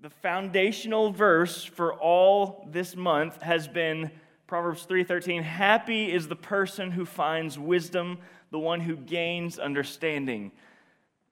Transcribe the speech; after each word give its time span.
the 0.00 0.10
foundational 0.10 1.12
verse 1.12 1.62
for 1.62 1.92
all 1.92 2.66
this 2.70 2.96
month 2.96 3.42
has 3.42 3.68
been 3.68 4.10
Proverbs 4.46 4.84
3:13, 4.84 5.42
"Happy 5.42 6.10
is 6.10 6.26
the 6.26 6.36
person 6.36 6.90
who 6.90 7.04
finds 7.04 7.58
wisdom, 7.58 8.18
the 8.50 8.58
one 8.58 8.80
who 8.80 8.96
gains 8.96 9.58
understanding." 9.58 10.52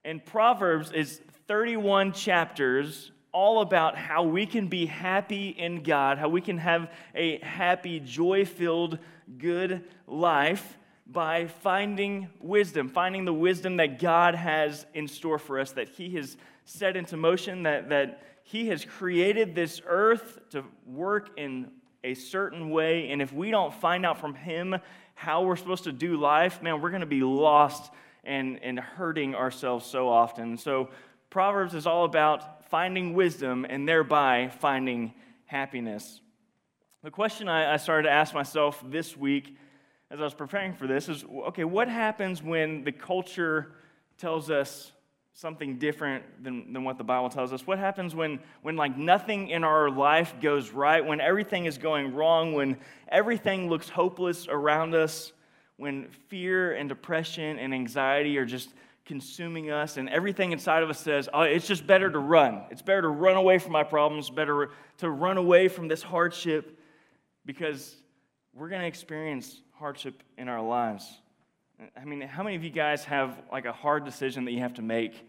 And 0.05 0.25
Proverbs 0.25 0.93
is 0.93 1.19
31 1.47 2.13
chapters 2.13 3.11
all 3.33 3.63
about 3.63 3.97
how 3.97 4.23
we 4.23 4.45
can 4.45 4.69
be 4.69 4.87
happy 4.87 5.49
in 5.49 5.83
God, 5.83 6.19
how 6.19 6.29
we 6.29 6.41
can 6.41 6.59
have 6.59 6.93
a 7.15 7.39
happy, 7.39 8.01
joy-filled, 8.01 8.99
good 9.39 9.83
life 10.07 10.79
by 11.07 11.47
finding 11.47 12.29
wisdom, 12.39 12.89
finding 12.89 13.25
the 13.25 13.33
wisdom 13.33 13.79
that 13.79 13.99
God 13.99 14.35
has 14.35 14.87
in 14.93 15.09
store 15.09 15.39
for 15.39 15.59
us, 15.59 15.73
that 15.73 15.89
He 15.89 16.11
has 16.17 16.37
set 16.65 16.97
into 16.97 17.17
motion, 17.17 17.63
that, 17.63 17.89
that 17.89 18.23
He 18.49 18.69
has 18.69 18.83
created 18.83 19.55
this 19.55 19.83
earth 19.87 20.41
to 20.53 20.65
work 20.87 21.33
in 21.37 21.71
a 22.03 22.15
certain 22.15 22.71
way. 22.71 23.11
And 23.11 23.21
if 23.21 23.31
we 23.31 23.51
don't 23.51 23.75
find 23.75 24.07
out 24.07 24.19
from 24.19 24.35
Him 24.35 24.77
how 25.15 25.43
we're 25.43 25.57
supposed 25.57 25.85
to 25.85 25.93
do 25.93 26.17
life, 26.17 26.63
man, 26.63 26.81
we're 26.81 26.89
going 26.89 27.03
to 27.03 27.07
be 27.07 27.21
lost 27.21 27.93
and, 28.25 28.59
and 28.63 28.81
hurting 28.81 29.35
ourselves 29.35 29.85
so 29.85 30.09
often. 30.09 30.57
So, 30.57 30.89
Proverbs 31.29 31.75
is 31.75 31.87
all 31.87 32.07
about 32.07 32.71
finding 32.71 33.13
wisdom 33.13 33.67
and 33.69 33.87
thereby 33.87 34.49
finding 34.49 35.13
happiness. 35.45 36.23
The 37.05 37.11
question 37.11 37.51
I, 37.51 37.75
I 37.75 37.77
started 37.77 38.05
to 38.05 38.15
ask 38.15 38.33
myself 38.33 38.83
this 38.89 39.15
week 39.15 39.59
as 40.11 40.21
I 40.21 40.25
was 40.25 40.33
preparing 40.33 40.73
for 40.73 40.87
this 40.87 41.11
is 41.11 41.23
okay, 41.49 41.65
what 41.65 41.89
happens 41.89 42.43
when 42.43 42.83
the 42.83 42.93
culture 42.93 43.75
tells 44.17 44.51
us 44.51 44.93
something 45.41 45.79
different 45.79 46.25
than, 46.43 46.73
than 46.73 46.83
what 46.83 46.99
the 46.99 47.05
Bible 47.05 47.29
tells 47.29 47.53
us? 47.53 47.65
What 47.65 47.79
happens 47.79 48.13
when, 48.13 48.41
when 48.63 48.75
like 48.75 48.97
nothing 48.97 49.51
in 49.51 49.63
our 49.63 49.89
life 49.89 50.35
goes 50.43 50.71
right, 50.71 51.05
when 51.05 51.21
everything 51.21 51.67
is 51.67 51.79
going 51.79 52.13
wrong, 52.13 52.55
when 52.55 52.77
everything 53.09 53.69
looks 53.69 53.89
hopeless 53.89 54.49
around 54.49 54.97
us, 54.97 55.33
when 55.77 56.09
fear 56.27 56.73
and 56.73 56.89
depression 56.89 57.57
and 57.61 57.73
anxiety 57.73 58.37
are 58.37 58.45
just 58.45 58.71
consuming 59.07 59.71
us 59.71 59.97
and 59.97 60.09
everything 60.09 60.51
inside 60.51 60.83
of 60.83 60.91
us 60.91 60.99
says, 60.99 61.29
oh, 61.33 61.43
it's 61.43 61.69
just 61.69 61.87
better 61.87 62.11
to 62.11 62.19
run. 62.19 62.63
It's 62.73 62.83
better 62.83 63.03
to 63.03 63.09
run 63.09 63.37
away 63.37 63.59
from 63.59 63.71
my 63.71 63.85
problems, 63.85 64.31
better 64.31 64.71
to 64.99 65.09
run 65.09 65.37
away 65.37 65.69
from 65.69 65.87
this 65.87 66.03
hardship 66.03 66.77
because 67.47 67.95
we're 68.55 68.69
going 68.69 68.83
to 68.83 68.89
experience 68.89 69.63
hardship 69.79 70.21
in 70.37 70.49
our 70.49 70.61
lives. 70.61 71.09
I 71.97 72.05
mean, 72.05 72.23
how 72.23 72.43
many 72.43 72.57
of 72.57 72.65
you 72.65 72.71
guys 72.71 73.05
have 73.05 73.39
like 73.53 73.67
a 73.67 73.73
hard 73.73 74.05
decision 74.05 74.45
that 74.47 74.51
you 74.51 74.59
have 74.59 74.75
to 74.75 74.83
make 74.83 75.28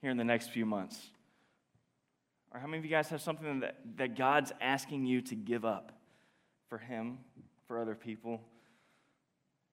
here 0.00 0.10
in 0.10 0.16
the 0.16 0.24
next 0.24 0.50
few 0.50 0.66
months? 0.66 1.10
Or 2.52 2.60
how 2.60 2.66
many 2.66 2.78
of 2.78 2.84
you 2.84 2.90
guys 2.90 3.08
have 3.10 3.20
something 3.20 3.60
that, 3.60 3.76
that 3.96 4.16
God's 4.16 4.52
asking 4.60 5.06
you 5.06 5.20
to 5.22 5.34
give 5.34 5.64
up 5.64 5.92
for 6.68 6.78
Him, 6.78 7.18
for 7.66 7.80
other 7.80 7.94
people? 7.94 8.40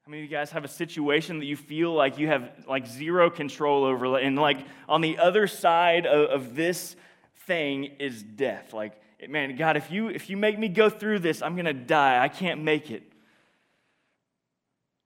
How 0.05 0.11
many 0.11 0.23
of 0.23 0.29
you 0.29 0.35
guys 0.35 0.51
have 0.51 0.63
a 0.63 0.69
situation 0.69 1.39
that 1.39 1.45
you 1.45 1.55
feel 1.55 1.93
like 1.93 2.19
you 2.19 2.27
have 2.27 2.65
like 2.67 2.85
zero 2.85 3.29
control 3.29 3.85
over? 3.85 4.17
And 4.17 4.37
like 4.37 4.59
on 4.87 5.01
the 5.01 5.17
other 5.17 5.47
side 5.47 6.05
of, 6.05 6.29
of 6.29 6.55
this 6.55 6.95
thing 7.47 7.85
is 7.99 8.21
death. 8.21 8.73
Like, 8.73 8.93
man, 9.27 9.55
God, 9.55 9.77
if 9.77 9.89
you 9.89 10.09
if 10.09 10.29
you 10.29 10.37
make 10.37 10.59
me 10.59 10.67
go 10.67 10.89
through 10.89 11.19
this, 11.19 11.41
I'm 11.41 11.55
gonna 11.55 11.73
die. 11.73 12.21
I 12.21 12.27
can't 12.27 12.61
make 12.61 12.91
it 12.91 13.13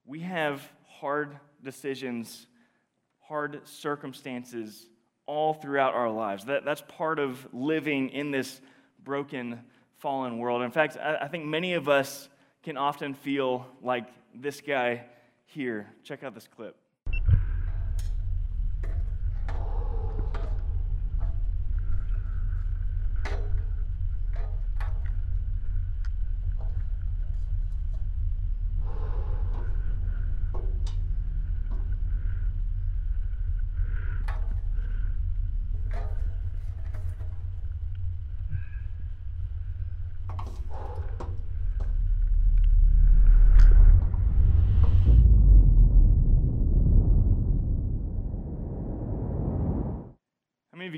we 0.09 0.21
have 0.21 0.67
hard 0.87 1.37
decisions, 1.63 2.47
hard 3.19 3.61
circumstances 3.65 4.87
all 5.29 5.53
throughout 5.53 5.93
our 5.93 6.09
lives. 6.09 6.45
That, 6.45 6.65
that's 6.65 6.81
part 6.87 7.19
of 7.19 7.47
living 7.53 8.09
in 8.09 8.31
this 8.31 8.59
broken, 9.03 9.59
fallen 9.99 10.39
world. 10.39 10.63
In 10.63 10.71
fact, 10.71 10.97
I, 10.97 11.17
I 11.21 11.27
think 11.27 11.45
many 11.45 11.75
of 11.75 11.87
us 11.87 12.29
can 12.63 12.77
often 12.77 13.13
feel 13.13 13.67
like 13.83 14.07
this 14.33 14.59
guy 14.59 15.03
here. 15.45 15.87
Check 16.03 16.23
out 16.23 16.33
this 16.33 16.47
clip. 16.47 16.75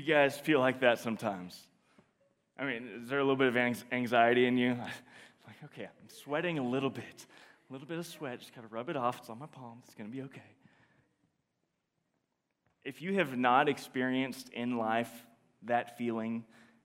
You 0.02 0.14
guys 0.14 0.36
feel 0.38 0.58
like 0.60 0.80
that 0.80 0.98
sometimes? 0.98 1.58
I 2.58 2.64
mean, 2.64 2.88
is 3.02 3.08
there 3.08 3.18
a 3.18 3.22
little 3.22 3.36
bit 3.36 3.48
of 3.48 3.56
anxiety 3.92 4.46
in 4.46 4.56
you? 4.58 4.70
like, 5.46 5.56
okay, 5.64 5.84
I'm 5.84 6.08
sweating 6.08 6.58
a 6.58 6.62
little 6.62 6.90
bit. 6.90 7.26
A 7.70 7.72
little 7.72 7.86
bit 7.86 7.98
of 7.98 8.06
sweat, 8.06 8.40
just 8.40 8.52
kind 8.54 8.64
of 8.64 8.72
rub 8.72 8.88
it 8.88 8.96
off. 8.96 9.18
It's 9.20 9.30
on 9.30 9.38
my 9.38 9.46
palms. 9.46 9.84
It's 9.86 9.94
going 9.94 10.10
to 10.10 10.14
be 10.14 10.22
okay. 10.22 10.42
If 12.84 13.00
you 13.00 13.14
have 13.14 13.36
not 13.36 13.68
experienced 13.68 14.48
in 14.50 14.76
life 14.76 15.10
that 15.62 15.96
feeling 15.96 16.44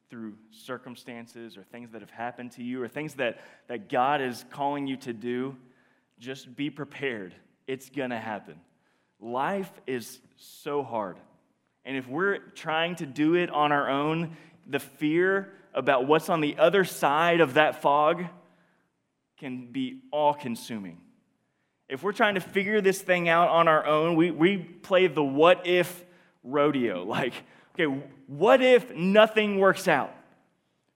through 0.09 0.35
circumstances 0.51 1.57
or 1.57 1.63
things 1.63 1.91
that 1.91 2.01
have 2.01 2.11
happened 2.11 2.51
to 2.53 2.63
you 2.63 2.81
or 2.81 2.87
things 2.87 3.15
that, 3.15 3.39
that 3.67 3.89
God 3.89 4.21
is 4.21 4.45
calling 4.51 4.87
you 4.87 4.95
to 4.97 5.11
do, 5.11 5.57
just 6.19 6.55
be 6.55 6.69
prepared. 6.69 7.33
It's 7.65 7.89
going 7.89 8.11
to 8.11 8.19
happen. 8.19 8.55
Life 9.19 9.71
is 9.87 10.19
so 10.37 10.83
hard. 10.83 11.17
And 11.87 11.95
if 11.95 12.05
we're 12.05 12.39
trying 12.39 12.97
to 12.97 13.05
do 13.05 13.35
it 13.35 13.49
on 13.49 13.71
our 13.71 13.89
own, 13.89 14.35
the 14.67 14.77
fear 14.77 15.53
about 15.73 16.05
what's 16.05 16.27
on 16.27 16.41
the 16.41 16.57
other 16.57 16.83
side 16.83 17.39
of 17.39 17.53
that 17.53 17.81
fog 17.81 18.25
can 19.37 19.71
be 19.71 20.01
all 20.11 20.33
consuming. 20.33 20.97
If 21.87 22.03
we're 22.03 22.11
trying 22.11 22.35
to 22.35 22.41
figure 22.41 22.81
this 22.81 23.01
thing 23.01 23.29
out 23.29 23.47
on 23.47 23.69
our 23.69 23.85
own, 23.85 24.17
we, 24.17 24.31
we 24.31 24.57
play 24.57 25.07
the 25.07 25.23
what 25.23 25.65
if 25.65 26.03
rodeo. 26.43 27.05
Like, 27.05 27.33
okay, 27.73 28.01
what 28.27 28.61
if 28.61 28.93
nothing 28.93 29.57
works 29.57 29.87
out? 29.87 30.13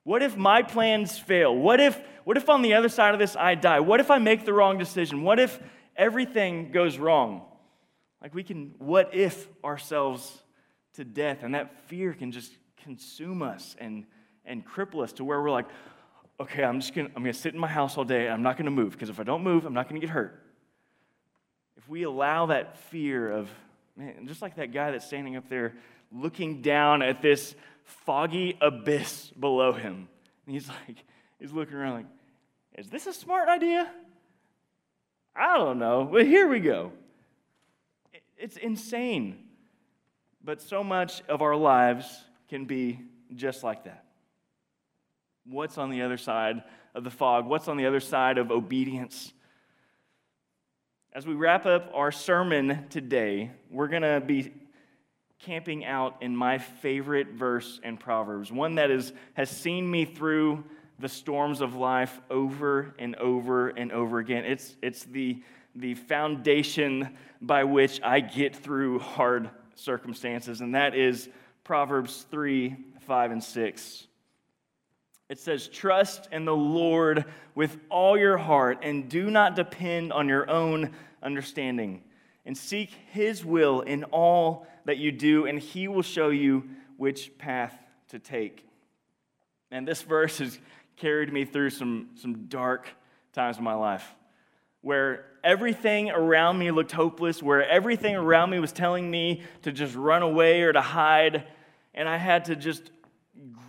What 0.04 0.22
if 0.22 0.36
my 0.36 0.60
plans 0.60 1.18
fail? 1.18 1.56
What 1.56 1.80
if, 1.80 1.98
what 2.24 2.36
if 2.36 2.50
on 2.50 2.60
the 2.60 2.74
other 2.74 2.90
side 2.90 3.14
of 3.14 3.18
this 3.18 3.34
I 3.34 3.54
die? 3.54 3.80
What 3.80 4.00
if 4.00 4.10
I 4.10 4.18
make 4.18 4.44
the 4.44 4.52
wrong 4.52 4.76
decision? 4.76 5.22
What 5.22 5.38
if 5.38 5.58
everything 5.96 6.70
goes 6.70 6.98
wrong? 6.98 7.46
Like, 8.20 8.34
we 8.34 8.44
can 8.44 8.74
what 8.78 9.14
if 9.14 9.48
ourselves 9.64 10.41
to 10.94 11.04
death. 11.04 11.42
And 11.42 11.54
that 11.54 11.88
fear 11.88 12.12
can 12.12 12.32
just 12.32 12.52
consume 12.82 13.42
us 13.42 13.76
and, 13.78 14.04
and 14.44 14.66
cripple 14.66 15.02
us 15.02 15.12
to 15.14 15.24
where 15.24 15.40
we're 15.40 15.50
like, 15.50 15.66
okay, 16.40 16.64
I'm 16.64 16.80
just 16.80 16.94
gonna, 16.94 17.08
I'm 17.14 17.22
gonna 17.22 17.32
sit 17.32 17.54
in 17.54 17.60
my 17.60 17.68
house 17.68 17.96
all 17.96 18.04
day. 18.04 18.28
I'm 18.28 18.42
not 18.42 18.56
gonna 18.56 18.70
move 18.70 18.92
because 18.92 19.08
if 19.08 19.20
I 19.20 19.22
don't 19.22 19.42
move, 19.42 19.64
I'm 19.64 19.74
not 19.74 19.88
gonna 19.88 20.00
get 20.00 20.10
hurt. 20.10 20.42
If 21.76 21.88
we 21.88 22.02
allow 22.02 22.46
that 22.46 22.78
fear 22.78 23.30
of, 23.30 23.48
man, 23.96 24.26
just 24.26 24.42
like 24.42 24.56
that 24.56 24.72
guy 24.72 24.90
that's 24.90 25.06
standing 25.06 25.36
up 25.36 25.48
there 25.48 25.74
looking 26.12 26.62
down 26.62 27.02
at 27.02 27.22
this 27.22 27.54
foggy 27.84 28.56
abyss 28.60 29.30
below 29.30 29.72
him, 29.72 30.08
and 30.46 30.54
he's 30.54 30.68
like, 30.68 31.04
he's 31.38 31.52
looking 31.52 31.74
around 31.74 31.94
like, 31.94 32.06
is 32.76 32.88
this 32.88 33.06
a 33.06 33.12
smart 33.12 33.48
idea? 33.48 33.90
I 35.34 35.56
don't 35.56 35.78
know, 35.78 36.08
but 36.10 36.26
here 36.26 36.48
we 36.48 36.60
go. 36.60 36.92
It's 38.36 38.56
insane. 38.56 39.38
But 40.44 40.60
so 40.60 40.82
much 40.82 41.22
of 41.28 41.40
our 41.42 41.54
lives 41.54 42.24
can 42.48 42.64
be 42.64 43.00
just 43.34 43.62
like 43.62 43.84
that. 43.84 44.04
What's 45.44 45.78
on 45.78 45.90
the 45.90 46.02
other 46.02 46.16
side 46.16 46.62
of 46.94 47.04
the 47.04 47.10
fog? 47.10 47.46
What's 47.46 47.68
on 47.68 47.76
the 47.76 47.86
other 47.86 48.00
side 48.00 48.38
of 48.38 48.50
obedience? 48.50 49.32
As 51.12 51.26
we 51.26 51.34
wrap 51.34 51.66
up 51.66 51.90
our 51.94 52.10
sermon 52.10 52.86
today, 52.88 53.50
we're 53.70 53.88
going 53.88 54.02
to 54.02 54.20
be 54.20 54.52
camping 55.40 55.84
out 55.84 56.22
in 56.22 56.36
my 56.36 56.58
favorite 56.58 57.32
verse 57.32 57.80
in 57.82 57.96
Proverbs, 57.96 58.52
one 58.52 58.76
that 58.76 58.90
is, 58.90 59.12
has 59.34 59.50
seen 59.50 59.90
me 59.90 60.04
through 60.04 60.64
the 60.98 61.08
storms 61.08 61.60
of 61.60 61.74
life 61.74 62.20
over 62.30 62.94
and 62.98 63.16
over 63.16 63.68
and 63.68 63.90
over 63.90 64.18
again. 64.18 64.44
It's, 64.44 64.76
it's 64.82 65.04
the, 65.04 65.42
the 65.74 65.94
foundation 65.94 67.16
by 67.40 67.64
which 67.64 68.00
I 68.02 68.20
get 68.20 68.54
through 68.54 69.00
hard 69.00 69.50
circumstances, 69.74 70.60
and 70.60 70.74
that 70.74 70.94
is 70.94 71.28
Proverbs 71.64 72.26
3 72.30 72.76
5 73.00 73.30
and 73.32 73.42
6. 73.42 74.06
It 75.28 75.38
says, 75.38 75.66
Trust 75.68 76.28
in 76.30 76.44
the 76.44 76.54
Lord 76.54 77.24
with 77.54 77.76
all 77.88 78.18
your 78.18 78.36
heart, 78.36 78.80
and 78.82 79.08
do 79.08 79.30
not 79.30 79.56
depend 79.56 80.12
on 80.12 80.28
your 80.28 80.48
own 80.48 80.92
understanding. 81.22 82.02
And 82.44 82.56
seek 82.56 82.90
his 83.10 83.44
will 83.44 83.80
in 83.80 84.04
all 84.04 84.66
that 84.84 84.98
you 84.98 85.12
do, 85.12 85.46
and 85.46 85.58
he 85.58 85.88
will 85.88 86.02
show 86.02 86.28
you 86.28 86.68
which 86.96 87.36
path 87.38 87.76
to 88.08 88.18
take. 88.18 88.66
And 89.70 89.86
this 89.86 90.02
verse 90.02 90.38
has 90.38 90.58
carried 90.96 91.32
me 91.32 91.44
through 91.44 91.70
some, 91.70 92.10
some 92.14 92.46
dark 92.46 92.88
times 93.32 93.58
in 93.58 93.64
my 93.64 93.74
life 93.74 94.04
where 94.82 95.24
everything 95.42 96.10
around 96.10 96.58
me 96.58 96.70
looked 96.70 96.92
hopeless, 96.92 97.42
where 97.42 97.66
everything 97.68 98.14
around 98.14 98.50
me 98.50 98.58
was 98.58 98.72
telling 98.72 99.10
me 99.10 99.42
to 99.62 99.72
just 99.72 99.94
run 99.94 100.22
away 100.22 100.62
or 100.62 100.72
to 100.72 100.80
hide. 100.80 101.44
And 101.94 102.08
I 102.08 102.16
had 102.16 102.46
to 102.46 102.56
just 102.56 102.90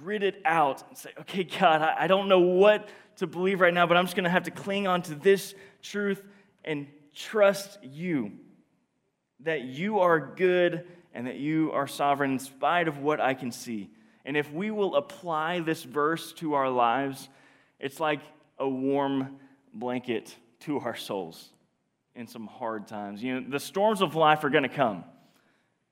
grit 0.02 0.24
it 0.24 0.42
out 0.44 0.84
and 0.90 0.98
say, 0.98 1.12
okay, 1.22 1.44
God, 1.44 1.82
I, 1.82 2.08
don't 2.08 2.28
know 2.28 2.40
what 2.40 2.90
to 3.18 3.28
believe 3.28 3.62
right 3.62 3.74
now, 3.74 3.86
but 3.86 3.96
I'm 3.96 4.06
just 4.06 4.16
going 4.16 4.26
to 4.26 4.30
have 4.30 4.44
to 4.44 4.52
cling 4.52 4.88
on 4.88 5.02
to 5.04 5.16
this 5.16 5.56
truth 5.82 6.24
and 6.66 6.88
trust 7.16 7.78
you 7.84 8.32
that 9.42 9.62
you 9.62 10.00
are 10.00 10.20
good 10.36 10.86
and 11.14 11.28
that 11.28 11.36
you 11.36 11.72
are 11.74 11.88
sovereign 11.88 12.32
in 12.32 12.40
spite 12.40 12.88
of 12.88 13.00
what 13.00 13.22
I 13.22 13.34
can 13.34 13.52
see. 13.52 13.90
And 14.26 14.36
if 14.36 14.52
we 14.52 14.72
will 14.72 14.96
apply 14.96 15.60
this 15.60 15.84
verse 15.84 16.34
to 16.34 16.54
our 16.54 16.70
lives, 16.70 17.30
it's 17.80 18.00
like 18.00 18.22
a 18.58 18.68
warm 18.68 19.38
blanket 19.74 20.36
to 20.66 20.80
our 20.80 20.96
souls 20.96 21.50
in 22.16 22.28
some 22.28 22.48
hard 22.48 22.88
times. 22.88 23.24
You 23.24 23.42
know, 23.42 23.50
the 23.50 23.60
storms 23.60 24.02
of 24.02 24.16
life 24.16 24.44
are 24.44 24.50
going 24.50 24.64
to 24.64 24.70
come. 24.70 25.04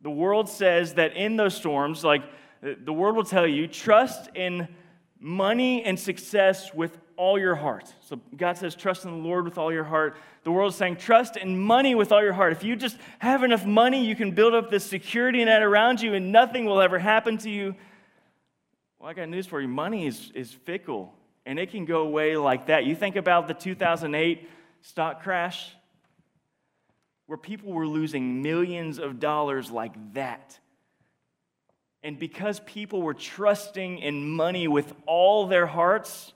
The 0.01 0.12
world 0.12 0.50
says 0.50 0.95
that 0.95 1.15
in 1.15 1.35
those 1.35 1.56
storms, 1.56 2.03
like 2.03 2.23
the 2.62 2.94
world 2.94 3.15
will 3.15 3.23
tell 3.23 3.47
you, 3.47 3.68
trust 3.68 4.29
in 4.35 4.68
money 5.19 5.83
and 5.83 6.00
success 6.00 6.73
with 6.73 6.97
all 7.18 7.38
your 7.38 7.53
heart. 7.56 7.94
So 8.01 8.19
God 8.35 8.57
says, 8.57 8.75
trust 8.75 9.06
in 9.06 9.12
the 9.12 9.18
Lord 9.18 9.45
with 9.45 9.57
all 9.57 9.71
your 9.71 9.83
heart. 9.83 10.18
The 10.44 10.51
world 10.51 10.71
is 10.71 10.77
saying, 10.77 10.95
trust 10.95 11.38
in 11.38 11.59
money 11.59 11.94
with 11.94 12.12
all 12.12 12.24
your 12.24 12.33
heart. 12.33 12.51
If 12.51 12.63
you 12.63 12.75
just 12.75 12.97
have 13.19 13.44
enough 13.44 13.65
money, 13.65 14.03
you 14.03 14.15
can 14.15 14.31
build 14.31 14.56
up 14.56 14.71
this 14.71 14.83
security 14.83 15.45
net 15.45 15.62
around 15.62 16.01
you 16.01 16.15
and 16.15 16.31
nothing 16.31 16.65
will 16.65 16.81
ever 16.81 16.97
happen 16.97 17.38
to 17.39 17.50
you. 17.50 17.75
Well, 19.00 19.09
I 19.09 19.13
got 19.13 19.29
news 19.29 19.45
for 19.45 19.62
you. 19.62 19.67
Money 19.67 20.07
is, 20.07 20.31
is 20.33 20.51
fickle 20.51 21.13
and 21.45 21.59
it 21.59 21.69
can 21.69 21.85
go 21.85 22.01
away 22.01 22.38
like 22.38 22.67
that. 22.67 22.85
You 22.85 22.95
think 22.95 23.15
about 23.15 23.47
the 23.47 23.53
2008 23.53 24.47
stock 24.81 25.23
crash, 25.23 25.75
where 27.27 27.37
people 27.37 27.71
were 27.71 27.87
losing 27.87 28.41
millions 28.41 28.99
of 28.99 29.19
dollars 29.19 29.71
like 29.71 30.13
that. 30.13 30.59
And 32.03 32.17
because 32.17 32.59
people 32.61 33.01
were 33.01 33.13
trusting 33.13 33.99
in 33.99 34.27
money 34.29 34.67
with 34.67 34.93
all 35.05 35.47
their 35.47 35.67
hearts, 35.67 36.33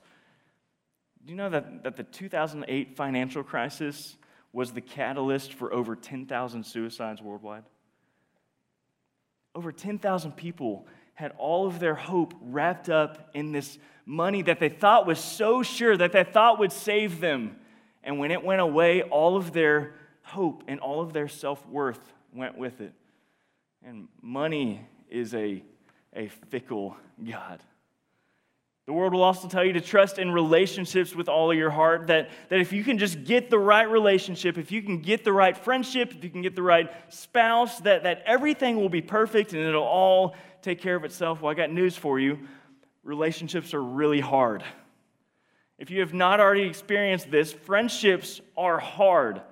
do 1.24 1.32
you 1.32 1.36
know 1.36 1.50
that, 1.50 1.82
that 1.82 1.96
the 1.96 2.04
2008 2.04 2.96
financial 2.96 3.42
crisis 3.42 4.16
was 4.52 4.72
the 4.72 4.80
catalyst 4.80 5.52
for 5.52 5.72
over 5.72 5.96
10,000 5.96 6.64
suicides 6.64 7.20
worldwide? 7.20 7.64
Over 9.54 9.72
10,000 9.72 10.32
people 10.32 10.86
had 11.14 11.32
all 11.36 11.66
of 11.66 11.80
their 11.80 11.94
hope 11.94 12.34
wrapped 12.40 12.88
up 12.88 13.30
in 13.34 13.50
this 13.50 13.78
money 14.04 14.42
that 14.42 14.60
they 14.60 14.68
thought 14.68 15.06
was 15.06 15.18
so 15.18 15.62
sure, 15.62 15.96
that 15.96 16.12
they 16.12 16.22
thought 16.22 16.60
would 16.60 16.72
save 16.72 17.20
them. 17.20 17.56
And 18.06 18.20
when 18.20 18.30
it 18.30 18.42
went 18.42 18.60
away, 18.60 19.02
all 19.02 19.36
of 19.36 19.52
their 19.52 19.94
hope 20.22 20.62
and 20.68 20.80
all 20.80 21.02
of 21.02 21.12
their 21.12 21.28
self 21.28 21.66
worth 21.68 22.00
went 22.32 22.56
with 22.56 22.80
it. 22.80 22.94
And 23.84 24.08
money 24.22 24.86
is 25.10 25.34
a, 25.34 25.62
a 26.14 26.28
fickle 26.48 26.96
God. 27.22 27.60
The 28.86 28.92
world 28.92 29.12
will 29.12 29.24
also 29.24 29.48
tell 29.48 29.64
you 29.64 29.72
to 29.72 29.80
trust 29.80 30.20
in 30.20 30.30
relationships 30.30 31.16
with 31.16 31.28
all 31.28 31.50
of 31.50 31.58
your 31.58 31.70
heart. 31.70 32.06
That, 32.06 32.30
that 32.50 32.60
if 32.60 32.72
you 32.72 32.84
can 32.84 32.98
just 32.98 33.24
get 33.24 33.50
the 33.50 33.58
right 33.58 33.90
relationship, 33.90 34.56
if 34.56 34.70
you 34.70 34.80
can 34.80 35.02
get 35.02 35.24
the 35.24 35.32
right 35.32 35.58
friendship, 35.58 36.14
if 36.14 36.22
you 36.22 36.30
can 36.30 36.42
get 36.42 36.54
the 36.54 36.62
right 36.62 36.88
spouse, 37.12 37.80
that, 37.80 38.04
that 38.04 38.22
everything 38.24 38.76
will 38.76 38.88
be 38.88 39.02
perfect 39.02 39.52
and 39.52 39.62
it'll 39.62 39.82
all 39.82 40.36
take 40.62 40.80
care 40.80 40.94
of 40.94 41.04
itself. 41.04 41.42
Well, 41.42 41.50
I 41.50 41.54
got 41.54 41.72
news 41.72 41.96
for 41.96 42.20
you 42.20 42.38
relationships 43.02 43.72
are 43.74 43.82
really 43.82 44.20
hard. 44.20 44.64
If 45.78 45.90
you 45.90 46.00
have 46.00 46.14
not 46.14 46.40
already 46.40 46.62
experienced 46.62 47.30
this, 47.30 47.52
friendships 47.52 48.40
are 48.56 48.78
hard. 48.78 49.42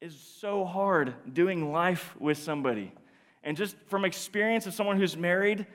It's 0.00 0.16
so 0.16 0.64
hard 0.64 1.14
doing 1.32 1.72
life 1.72 2.14
with 2.18 2.38
somebody. 2.38 2.92
And 3.44 3.56
just 3.56 3.76
from 3.86 4.04
experience 4.04 4.66
of 4.66 4.74
someone 4.74 4.96
who's 4.96 5.16
married, 5.16 5.66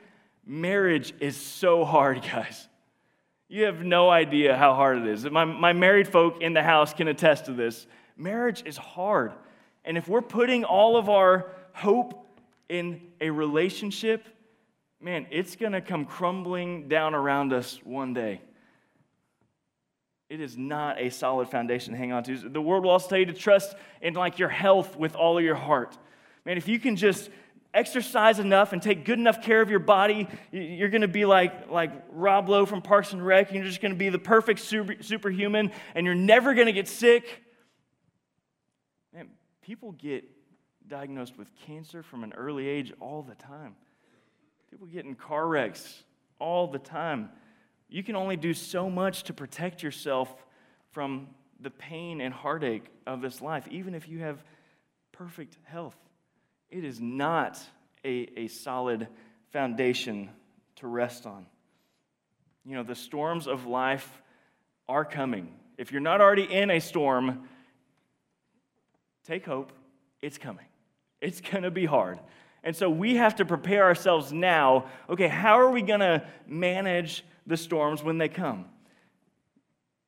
marriage 0.44 1.14
is 1.20 1.36
so 1.36 1.84
hard, 1.84 2.22
guys. 2.32 2.68
You 3.48 3.64
have 3.64 3.82
no 3.82 4.10
idea 4.10 4.56
how 4.56 4.74
hard 4.74 4.98
it 4.98 5.06
is. 5.06 5.24
My, 5.24 5.46
my 5.46 5.72
married 5.72 6.06
folk 6.06 6.42
in 6.42 6.52
the 6.52 6.62
house 6.62 6.92
can 6.92 7.08
attest 7.08 7.46
to 7.46 7.52
this. 7.52 7.86
Marriage 8.16 8.62
is 8.66 8.76
hard. 8.76 9.32
And 9.86 9.96
if 9.96 10.06
we're 10.06 10.20
putting 10.20 10.64
all 10.64 10.98
of 10.98 11.08
our 11.08 11.50
hope 11.72 12.26
in 12.68 13.00
a 13.22 13.30
relationship, 13.30 14.28
man, 15.00 15.26
it's 15.30 15.56
going 15.56 15.72
to 15.72 15.80
come 15.80 16.04
crumbling 16.04 16.88
down 16.88 17.14
around 17.14 17.52
us 17.52 17.80
one 17.84 18.14
day. 18.14 18.40
It 20.28 20.40
is 20.40 20.58
not 20.58 21.00
a 21.00 21.10
solid 21.10 21.48
foundation 21.48 21.92
to 21.92 21.98
hang 21.98 22.12
on 22.12 22.22
to. 22.24 22.36
The 22.36 22.60
world 22.60 22.84
will 22.84 22.90
also 22.90 23.08
tell 23.08 23.18
you 23.18 23.26
to 23.26 23.32
trust 23.32 23.74
in 24.02 24.14
like 24.14 24.38
your 24.38 24.50
health 24.50 24.96
with 24.96 25.14
all 25.14 25.38
of 25.38 25.44
your 25.44 25.54
heart. 25.54 25.96
Man, 26.44 26.58
if 26.58 26.68
you 26.68 26.78
can 26.78 26.96
just 26.96 27.30
exercise 27.72 28.38
enough 28.38 28.72
and 28.72 28.82
take 28.82 29.04
good 29.04 29.18
enough 29.18 29.42
care 29.42 29.62
of 29.62 29.70
your 29.70 29.78
body, 29.78 30.28
you're 30.52 30.90
going 30.90 31.02
to 31.02 31.08
be 31.08 31.24
like, 31.24 31.70
like 31.70 31.92
Rob 32.10 32.48
Lowe 32.48 32.66
from 32.66 32.82
Parks 32.82 33.12
and 33.12 33.24
Rec. 33.24 33.52
You're 33.52 33.64
just 33.64 33.80
going 33.80 33.92
to 33.92 33.98
be 33.98 34.10
the 34.10 34.18
perfect 34.18 34.60
super, 34.60 35.02
superhuman, 35.02 35.70
and 35.94 36.04
you're 36.04 36.14
never 36.14 36.54
going 36.54 36.66
to 36.66 36.72
get 36.72 36.88
sick. 36.88 37.42
Man, 39.14 39.28
people 39.62 39.92
get 39.92 40.24
diagnosed 40.86 41.38
with 41.38 41.48
cancer 41.66 42.02
from 42.02 42.22
an 42.22 42.32
early 42.34 42.66
age 42.66 42.92
all 43.00 43.22
the 43.22 43.34
time. 43.34 43.76
People 44.70 44.86
get 44.86 45.04
in 45.04 45.14
car 45.14 45.46
wrecks 45.46 46.02
all 46.38 46.66
the 46.66 46.78
time. 46.78 47.30
You 47.88 48.02
can 48.02 48.16
only 48.16 48.36
do 48.36 48.52
so 48.52 48.90
much 48.90 49.24
to 49.24 49.32
protect 49.32 49.82
yourself 49.82 50.32
from 50.92 51.28
the 51.60 51.70
pain 51.70 52.20
and 52.20 52.32
heartache 52.32 52.84
of 53.06 53.20
this 53.20 53.40
life, 53.40 53.66
even 53.68 53.94
if 53.94 54.08
you 54.08 54.20
have 54.20 54.42
perfect 55.12 55.56
health. 55.64 55.96
It 56.70 56.84
is 56.84 57.00
not 57.00 57.58
a, 58.04 58.28
a 58.36 58.48
solid 58.48 59.08
foundation 59.52 60.30
to 60.76 60.86
rest 60.86 61.26
on. 61.26 61.46
You 62.64 62.76
know, 62.76 62.82
the 62.82 62.94
storms 62.94 63.46
of 63.46 63.66
life 63.66 64.22
are 64.88 65.04
coming. 65.04 65.54
If 65.78 65.90
you're 65.90 66.00
not 66.00 66.20
already 66.20 66.44
in 66.44 66.70
a 66.70 66.80
storm, 66.80 67.48
take 69.24 69.46
hope. 69.46 69.72
It's 70.20 70.38
coming. 70.38 70.66
It's 71.20 71.40
going 71.40 71.62
to 71.62 71.70
be 71.70 71.86
hard. 71.86 72.20
And 72.64 72.74
so 72.74 72.90
we 72.90 73.16
have 73.16 73.36
to 73.36 73.44
prepare 73.44 73.84
ourselves 73.84 74.32
now. 74.32 74.86
Okay, 75.08 75.28
how 75.28 75.58
are 75.58 75.70
we 75.70 75.82
going 75.82 76.00
to 76.00 76.26
manage 76.46 77.24
the 77.46 77.56
storms 77.56 78.02
when 78.02 78.18
they 78.18 78.28
come? 78.28 78.66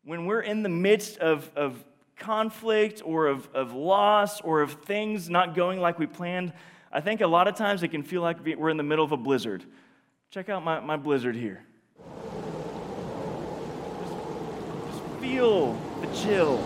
When 0.04 0.26
we're 0.26 0.42
in 0.42 0.62
the 0.62 0.68
midst 0.68 1.18
of, 1.18 1.50
of 1.54 1.84
conflict 2.16 3.02
or 3.04 3.28
of, 3.28 3.48
of 3.54 3.72
loss 3.72 4.40
or 4.40 4.62
of 4.62 4.72
things 4.84 5.30
not 5.30 5.54
going 5.54 5.80
like 5.80 5.98
we 5.98 6.06
planned, 6.06 6.52
I 6.92 7.00
think 7.00 7.20
a 7.20 7.26
lot 7.26 7.46
of 7.46 7.54
times 7.54 7.82
it 7.82 7.88
can 7.88 8.02
feel 8.02 8.20
like 8.20 8.44
we're 8.44 8.70
in 8.70 8.76
the 8.76 8.82
middle 8.82 9.04
of 9.04 9.12
a 9.12 9.16
blizzard. 9.16 9.64
Check 10.30 10.48
out 10.48 10.64
my, 10.64 10.80
my 10.80 10.96
blizzard 10.96 11.36
here. 11.36 11.64
Just, 14.02 14.14
just 14.86 15.02
feel 15.20 15.74
the 16.00 16.06
chill. 16.14 16.62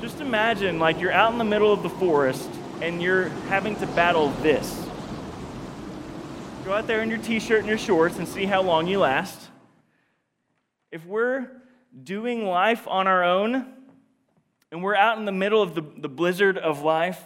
Just 0.00 0.20
imagine 0.20 0.78
like 0.78 1.00
you're 1.00 1.12
out 1.12 1.32
in 1.32 1.38
the 1.38 1.44
middle 1.44 1.72
of 1.72 1.82
the 1.82 1.90
forest 1.90 2.48
and 2.80 3.02
you're 3.02 3.28
having 3.48 3.76
to 3.76 3.86
battle 3.88 4.28
this. 4.42 4.85
Go 6.66 6.72
out 6.72 6.88
there 6.88 7.00
in 7.00 7.10
your 7.10 7.20
t 7.20 7.38
shirt 7.38 7.60
and 7.60 7.68
your 7.68 7.78
shorts 7.78 8.18
and 8.18 8.26
see 8.26 8.44
how 8.44 8.60
long 8.60 8.88
you 8.88 8.98
last. 8.98 9.50
If 10.90 11.06
we're 11.06 11.48
doing 12.02 12.44
life 12.44 12.88
on 12.88 13.06
our 13.06 13.22
own 13.22 13.72
and 14.72 14.82
we're 14.82 14.96
out 14.96 15.16
in 15.16 15.26
the 15.26 15.32
middle 15.32 15.62
of 15.62 15.76
the, 15.76 15.82
the 15.98 16.08
blizzard 16.08 16.58
of 16.58 16.82
life, 16.82 17.24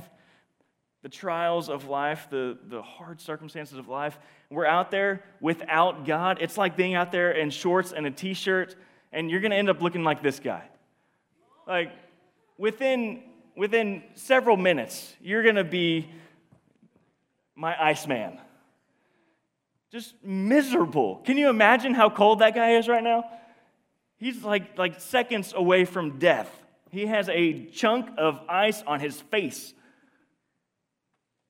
the 1.01 1.09
trials 1.09 1.71
of 1.71 1.89
life, 1.89 2.29
the, 2.29 2.59
the 2.69 2.83
hard 2.83 3.19
circumstances 3.19 3.79
of 3.79 3.89
life, 3.89 4.19
we're 4.51 4.67
out 4.67 4.91
there 4.91 5.25
without 5.41 6.05
God, 6.05 6.37
it's 6.43 6.59
like 6.59 6.77
being 6.77 6.95
out 6.95 7.11
there 7.11 7.33
in 7.33 7.49
shorts 7.49 7.93
and 7.93 8.07
a 8.07 8.11
t 8.11 8.35
shirt, 8.35 8.77
and 9.11 9.31
you're 9.31 9.41
going 9.41 9.53
to 9.53 9.57
end 9.57 9.71
up 9.71 9.81
looking 9.81 10.05
like 10.05 10.23
this 10.23 10.39
guy. 10.39 10.65
Like, 11.67 11.93
within, 12.59 13.23
within 13.57 14.03
several 14.17 14.59
minutes, 14.59 15.15
you're 15.23 15.43
going 15.43 15.55
to 15.55 15.65
be 15.65 16.11
my 17.57 17.75
Iceman 17.83 18.39
just 19.91 20.15
miserable. 20.23 21.17
Can 21.25 21.37
you 21.37 21.49
imagine 21.49 21.95
how 21.95 22.11
cold 22.11 22.39
that 22.41 22.55
guy 22.55 22.73
is 22.73 22.89
right 22.89 23.03
now? 23.03 23.25
He's 24.19 24.45
like, 24.45 24.79
like 24.79 25.01
seconds 25.01 25.53
away 25.55 25.85
from 25.85 26.19
death. 26.19 26.51
He 26.91 27.07
has 27.07 27.29
a 27.29 27.65
chunk 27.67 28.11
of 28.19 28.41
ice 28.49 28.83
on 28.87 29.01
his 29.01 29.21
face. 29.21 29.75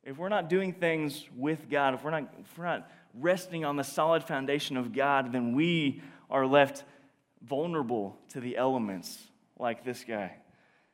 If 0.05 0.17
we're 0.17 0.29
not 0.29 0.49
doing 0.49 0.73
things 0.73 1.25
with 1.37 1.69
God, 1.69 1.95
if 1.95 2.05
we're 2.05 2.11
not, 2.11 2.33
if 2.41 2.59
we're 2.59 2.65
not 2.65 2.91
resting 3.15 3.65
on 3.65 3.77
the 3.77 3.85
solid 3.85 4.25
foundation 4.25 4.77
of 4.77 4.93
God, 4.93 5.33
then 5.33 5.55
we 5.55 6.03
are 6.31 6.47
left 6.47 6.85
vulnerable 7.43 8.17
to 8.31 8.41
the 8.41 8.57
elements 8.57 9.19
like 9.59 9.85
this 9.85 10.05
guy. 10.05 10.37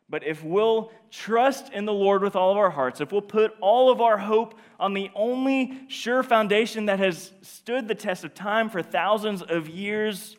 But 0.09 0.25
if 0.25 0.45
we'll 0.45 0.93
trust 1.11 1.73
in 1.73 1.85
the 1.85 1.93
Lord 1.93 2.23
with 2.23 2.37
all 2.37 2.53
of 2.53 2.59
our 2.59 2.71
hearts, 2.71 3.01
if 3.01 3.11
we'll 3.11 3.23
put 3.23 3.55
all 3.61 3.91
of 3.91 4.01
our 4.01 4.17
hope 4.17 4.55
on 4.79 4.95
the 4.95 5.11
only 5.15 5.81
sure 5.89 6.23
foundation 6.23 6.87
that 6.87 7.01
has 7.01 7.33
stood 7.43 7.89
the 7.89 7.95
test 7.95 8.23
of 8.23 8.33
time 8.33 8.71
for 8.71 8.83
thousands 8.83 9.43
of 9.43 9.69
years, 9.69 10.37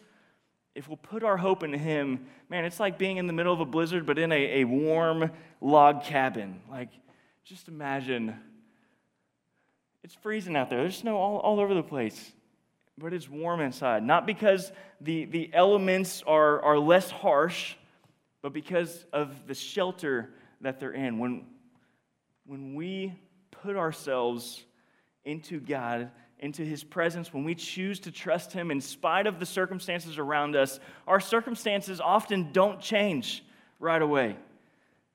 if 0.74 0.88
we'll 0.88 0.96
put 0.96 1.24
our 1.24 1.36
hope 1.36 1.64
in 1.64 1.74
Him, 1.74 2.28
man, 2.50 2.64
it's 2.64 2.80
like 2.80 2.98
being 2.98 3.18
in 3.18 3.28
the 3.28 3.34
middle 3.34 3.54
of 3.54 3.60
a 3.60 3.66
blizzard, 3.66 4.06
but 4.06 4.18
in 4.18 4.32
a, 4.32 4.62
a 4.62 4.64
warm 4.64 5.32
log 5.60 6.04
cabin. 6.04 6.62
Like, 6.70 6.90
just 7.44 7.68
imagine 7.68 8.36
it's 10.04 10.16
freezing 10.16 10.56
out 10.56 10.70
there. 10.70 10.80
There's 10.80 10.96
snow 10.96 11.18
all, 11.18 11.40
all 11.40 11.60
over 11.60 11.74
the 11.74 11.84
place, 11.84 12.32
but 12.98 13.12
it's 13.12 13.28
warm 13.28 13.60
inside. 13.60 14.04
Not 14.04 14.26
because 14.26 14.72
the, 15.02 15.26
the 15.26 15.50
elements 15.54 16.24
are, 16.26 16.62
are 16.62 16.80
less 16.80 17.12
harsh 17.12 17.76
but 18.42 18.54
because 18.54 19.06
of 19.14 19.48
the 19.48 19.54
shelter 19.54 20.30
that 20.62 20.80
they're 20.80 20.92
in. 20.92 21.20
When, 21.20 21.46
when 22.46 22.76
we 22.76 23.14
put 23.52 23.76
ourselves 23.76 24.64
into 25.26 25.60
God, 25.60 26.12
into 26.40 26.64
His 26.64 26.84
presence, 26.84 27.34
when 27.34 27.44
we 27.44 27.56
choose 27.56 28.00
to 28.02 28.12
trust 28.12 28.54
Him 28.54 28.72
in 28.72 28.82
spite 28.82 29.28
of 29.28 29.40
the 29.40 29.46
circumstances 29.46 30.18
around 30.18 30.56
us, 30.56 30.80
our 31.08 31.20
circumstances 31.20 32.00
often 32.00 32.52
don't 32.52 32.80
change 32.80 33.44
right 33.80 34.02
away. 34.02 34.38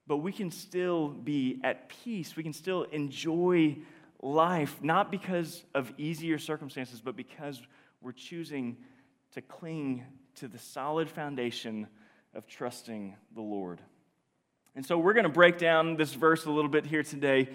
But 0.06 0.18
we 0.18 0.32
can 0.32 0.50
still 0.50 1.08
be 1.08 1.60
at 1.62 1.88
peace. 1.88 2.36
We 2.36 2.42
can 2.42 2.52
still 2.52 2.82
enjoy 2.84 3.78
life, 4.20 4.82
not 4.82 5.10
because 5.10 5.64
of 5.74 5.92
easier 5.96 6.38
circumstances, 6.38 7.00
but 7.00 7.16
because 7.16 7.62
we're 8.00 8.12
choosing 8.12 8.76
to 9.32 9.40
cling 9.40 10.04
to 10.34 10.48
the 10.48 10.58
solid 10.58 11.08
foundation 11.08 11.86
of 12.34 12.46
trusting 12.46 13.14
the 13.34 13.40
Lord. 13.40 13.80
And 14.74 14.84
so 14.84 14.98
we're 14.98 15.12
going 15.12 15.24
to 15.24 15.30
break 15.30 15.58
down 15.58 15.96
this 15.96 16.14
verse 16.14 16.46
a 16.46 16.50
little 16.50 16.70
bit 16.70 16.86
here 16.86 17.02
today. 17.02 17.48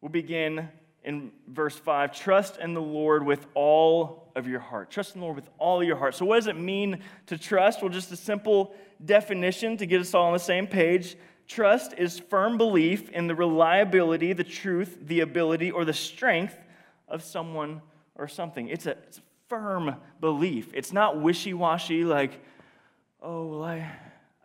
We'll 0.00 0.10
begin 0.10 0.68
in 1.02 1.32
verse 1.48 1.76
5 1.76 2.14
Trust 2.14 2.58
in 2.58 2.74
the 2.74 2.82
Lord 2.82 3.24
with 3.24 3.46
all 3.54 4.30
of 4.36 4.46
your 4.46 4.60
heart. 4.60 4.90
Trust 4.90 5.14
in 5.14 5.20
the 5.20 5.24
Lord 5.24 5.36
with 5.36 5.48
all 5.58 5.82
your 5.82 5.96
heart. 5.96 6.14
So, 6.14 6.26
what 6.26 6.36
does 6.36 6.46
it 6.46 6.58
mean 6.58 7.00
to 7.26 7.38
trust? 7.38 7.80
Well, 7.80 7.90
just 7.90 8.12
a 8.12 8.16
simple 8.16 8.74
definition 9.04 9.76
to 9.78 9.86
get 9.86 10.00
us 10.00 10.14
all 10.14 10.26
on 10.26 10.32
the 10.32 10.38
same 10.38 10.66
page. 10.66 11.16
Trust 11.46 11.94
is 11.98 12.18
firm 12.18 12.58
belief 12.58 13.10
in 13.10 13.26
the 13.26 13.34
reliability, 13.34 14.32
the 14.32 14.44
truth, 14.44 14.98
the 15.00 15.20
ability, 15.20 15.70
or 15.70 15.84
the 15.84 15.92
strength 15.92 16.56
of 17.08 17.22
someone 17.22 17.82
or 18.16 18.28
something. 18.28 18.68
It's 18.68 18.86
a, 18.86 18.92
it's 18.92 19.18
a 19.18 19.22
firm 19.48 19.96
belief. 20.20 20.70
It's 20.74 20.92
not 20.92 21.20
wishy 21.20 21.52
washy, 21.52 22.04
like, 22.04 22.40
oh, 23.24 23.46
well, 23.46 23.64
I, 23.64 23.90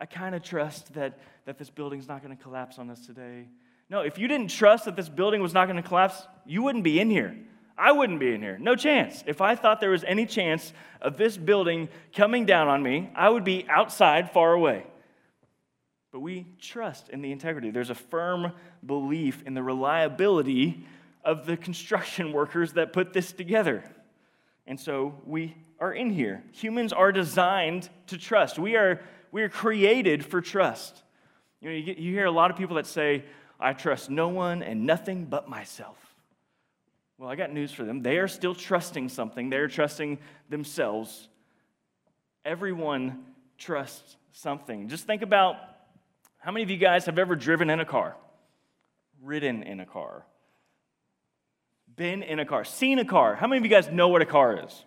I 0.00 0.06
kind 0.06 0.34
of 0.34 0.42
trust 0.42 0.94
that, 0.94 1.18
that 1.44 1.58
this 1.58 1.70
building's 1.70 2.08
not 2.08 2.22
going 2.22 2.36
to 2.36 2.42
collapse 2.42 2.78
on 2.78 2.90
us 2.90 3.06
today. 3.06 3.46
No, 3.90 4.00
if 4.00 4.18
you 4.18 4.26
didn't 4.26 4.48
trust 4.48 4.86
that 4.86 4.96
this 4.96 5.08
building 5.08 5.42
was 5.42 5.52
not 5.52 5.66
going 5.66 5.80
to 5.80 5.86
collapse, 5.86 6.26
you 6.46 6.62
wouldn't 6.62 6.84
be 6.84 6.98
in 6.98 7.10
here. 7.10 7.36
I 7.76 7.92
wouldn't 7.92 8.20
be 8.20 8.32
in 8.32 8.40
here. 8.40 8.58
No 8.58 8.74
chance. 8.76 9.22
If 9.26 9.40
I 9.40 9.54
thought 9.54 9.80
there 9.80 9.90
was 9.90 10.04
any 10.04 10.26
chance 10.26 10.72
of 11.00 11.16
this 11.16 11.36
building 11.36 11.88
coming 12.14 12.46
down 12.46 12.68
on 12.68 12.82
me, 12.82 13.10
I 13.14 13.28
would 13.28 13.44
be 13.44 13.66
outside 13.68 14.32
far 14.32 14.52
away. 14.52 14.84
But 16.12 16.20
we 16.20 16.46
trust 16.60 17.08
in 17.10 17.22
the 17.22 17.32
integrity. 17.32 17.70
There's 17.70 17.90
a 17.90 17.94
firm 17.94 18.52
belief 18.84 19.42
in 19.46 19.54
the 19.54 19.62
reliability 19.62 20.86
of 21.24 21.46
the 21.46 21.56
construction 21.56 22.32
workers 22.34 22.74
that 22.74 22.92
put 22.92 23.12
this 23.12 23.32
together. 23.32 23.84
And 24.66 24.78
so 24.78 25.14
we 25.24 25.54
are 25.80 25.92
in 25.92 26.10
here. 26.10 26.42
Humans 26.52 26.92
are 26.92 27.10
designed 27.10 27.88
to 28.08 28.18
trust. 28.18 28.58
We 28.58 28.76
are, 28.76 29.00
we 29.32 29.42
are 29.42 29.48
created 29.48 30.24
for 30.24 30.40
trust. 30.40 31.02
You 31.60 31.70
know, 31.70 31.74
you, 31.74 31.82
get, 31.82 31.98
you 31.98 32.12
hear 32.12 32.26
a 32.26 32.30
lot 32.30 32.50
of 32.50 32.56
people 32.56 32.76
that 32.76 32.86
say, 32.86 33.24
I 33.58 33.72
trust 33.72 34.10
no 34.10 34.28
one 34.28 34.62
and 34.62 34.86
nothing 34.86 35.24
but 35.24 35.48
myself. 35.48 35.96
Well, 37.18 37.28
I 37.28 37.36
got 37.36 37.52
news 37.52 37.72
for 37.72 37.84
them. 37.84 38.02
They 38.02 38.18
are 38.18 38.28
still 38.28 38.54
trusting 38.54 39.08
something, 39.08 39.50
they're 39.50 39.68
trusting 39.68 40.18
themselves. 40.48 41.28
Everyone 42.44 43.24
trusts 43.58 44.16
something. 44.32 44.88
Just 44.88 45.06
think 45.06 45.20
about 45.20 45.56
how 46.38 46.52
many 46.52 46.62
of 46.62 46.70
you 46.70 46.78
guys 46.78 47.04
have 47.04 47.18
ever 47.18 47.36
driven 47.36 47.68
in 47.68 47.80
a 47.80 47.84
car, 47.84 48.16
ridden 49.22 49.62
in 49.62 49.80
a 49.80 49.84
car, 49.84 50.24
been 51.94 52.22
in 52.22 52.38
a 52.38 52.46
car, 52.46 52.64
seen 52.64 52.98
a 52.98 53.04
car? 53.04 53.34
How 53.34 53.46
many 53.46 53.58
of 53.58 53.64
you 53.64 53.70
guys 53.70 53.90
know 53.90 54.08
what 54.08 54.22
a 54.22 54.26
car 54.26 54.64
is? 54.64 54.84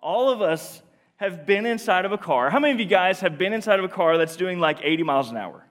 All 0.00 0.30
of 0.30 0.42
us 0.42 0.82
have 1.16 1.46
been 1.46 1.66
inside 1.66 2.04
of 2.04 2.12
a 2.12 2.18
car. 2.18 2.50
How 2.50 2.60
many 2.60 2.74
of 2.74 2.80
you 2.80 2.86
guys 2.86 3.20
have 3.20 3.38
been 3.38 3.52
inside 3.52 3.78
of 3.78 3.84
a 3.84 3.88
car 3.88 4.18
that's 4.18 4.36
doing 4.36 4.58
like 4.58 4.78
80 4.82 5.02
miles 5.02 5.30
an 5.30 5.36
hour? 5.36 5.64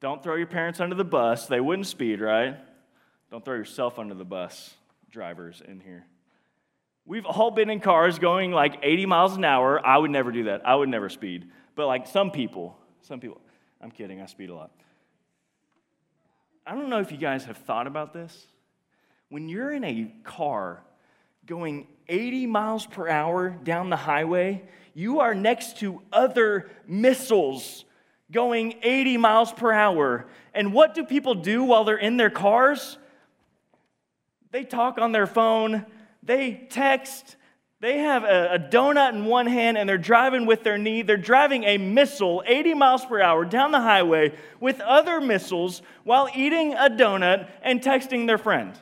Don't 0.00 0.22
throw 0.22 0.36
your 0.36 0.46
parents 0.46 0.80
under 0.80 0.94
the 0.94 1.04
bus. 1.04 1.46
They 1.46 1.60
wouldn't 1.60 1.86
speed, 1.86 2.20
right? 2.20 2.56
Don't 3.30 3.44
throw 3.44 3.56
yourself 3.56 3.98
under 3.98 4.14
the 4.14 4.24
bus, 4.24 4.74
drivers 5.10 5.62
in 5.66 5.80
here. 5.80 6.06
We've 7.04 7.26
all 7.26 7.50
been 7.50 7.70
in 7.70 7.80
cars 7.80 8.18
going 8.18 8.52
like 8.52 8.78
80 8.82 9.06
miles 9.06 9.36
an 9.36 9.44
hour. 9.44 9.84
I 9.84 9.98
would 9.98 10.10
never 10.10 10.30
do 10.30 10.44
that. 10.44 10.66
I 10.66 10.74
would 10.74 10.88
never 10.88 11.08
speed. 11.08 11.50
But 11.74 11.86
like 11.86 12.06
some 12.06 12.30
people, 12.30 12.76
some 13.02 13.20
people, 13.20 13.40
I'm 13.80 13.90
kidding, 13.90 14.20
I 14.20 14.26
speed 14.26 14.50
a 14.50 14.54
lot. 14.54 14.70
I 16.66 16.74
don't 16.74 16.90
know 16.90 17.00
if 17.00 17.10
you 17.10 17.18
guys 17.18 17.44
have 17.46 17.56
thought 17.56 17.86
about 17.86 18.12
this. 18.12 18.46
When 19.30 19.48
you're 19.48 19.72
in 19.72 19.84
a 19.84 20.12
car 20.22 20.82
going 21.48 21.86
80 22.08 22.46
miles 22.46 22.86
per 22.86 23.08
hour 23.08 23.50
down 23.50 23.88
the 23.90 23.96
highway, 23.96 24.62
you 24.94 25.20
are 25.20 25.34
next 25.34 25.78
to 25.78 26.02
other 26.12 26.70
missiles 26.86 27.84
going 28.30 28.74
80 28.82 29.16
miles 29.16 29.52
per 29.52 29.72
hour. 29.72 30.26
And 30.52 30.74
what 30.74 30.94
do 30.94 31.04
people 31.04 31.34
do 31.34 31.64
while 31.64 31.84
they're 31.84 31.96
in 31.96 32.18
their 32.18 32.30
cars? 32.30 32.98
They 34.50 34.64
talk 34.64 34.98
on 34.98 35.12
their 35.12 35.26
phone, 35.26 35.86
they 36.22 36.66
text, 36.68 37.36
they 37.80 37.98
have 37.98 38.24
a, 38.24 38.54
a, 38.54 38.58
donut 38.58 39.14
in 39.14 39.24
one 39.24 39.46
hand 39.46 39.78
and 39.78 39.88
they're 39.88 39.98
driving 39.98 40.46
with 40.46 40.64
their 40.64 40.78
knee. 40.78 41.02
They're 41.02 41.16
driving 41.16 41.64
a 41.64 41.78
missile 41.78 42.42
80 42.44 42.74
miles 42.74 43.04
per 43.04 43.22
hour 43.22 43.44
down 43.44 43.70
the 43.70 43.80
highway 43.80 44.34
with 44.58 44.80
other 44.80 45.20
missiles 45.20 45.80
while 46.02 46.28
eating 46.34 46.74
a 46.74 46.90
donut 46.90 47.48
and 47.62 47.80
texting 47.80 48.26
their 48.26 48.38
friend. 48.38 48.78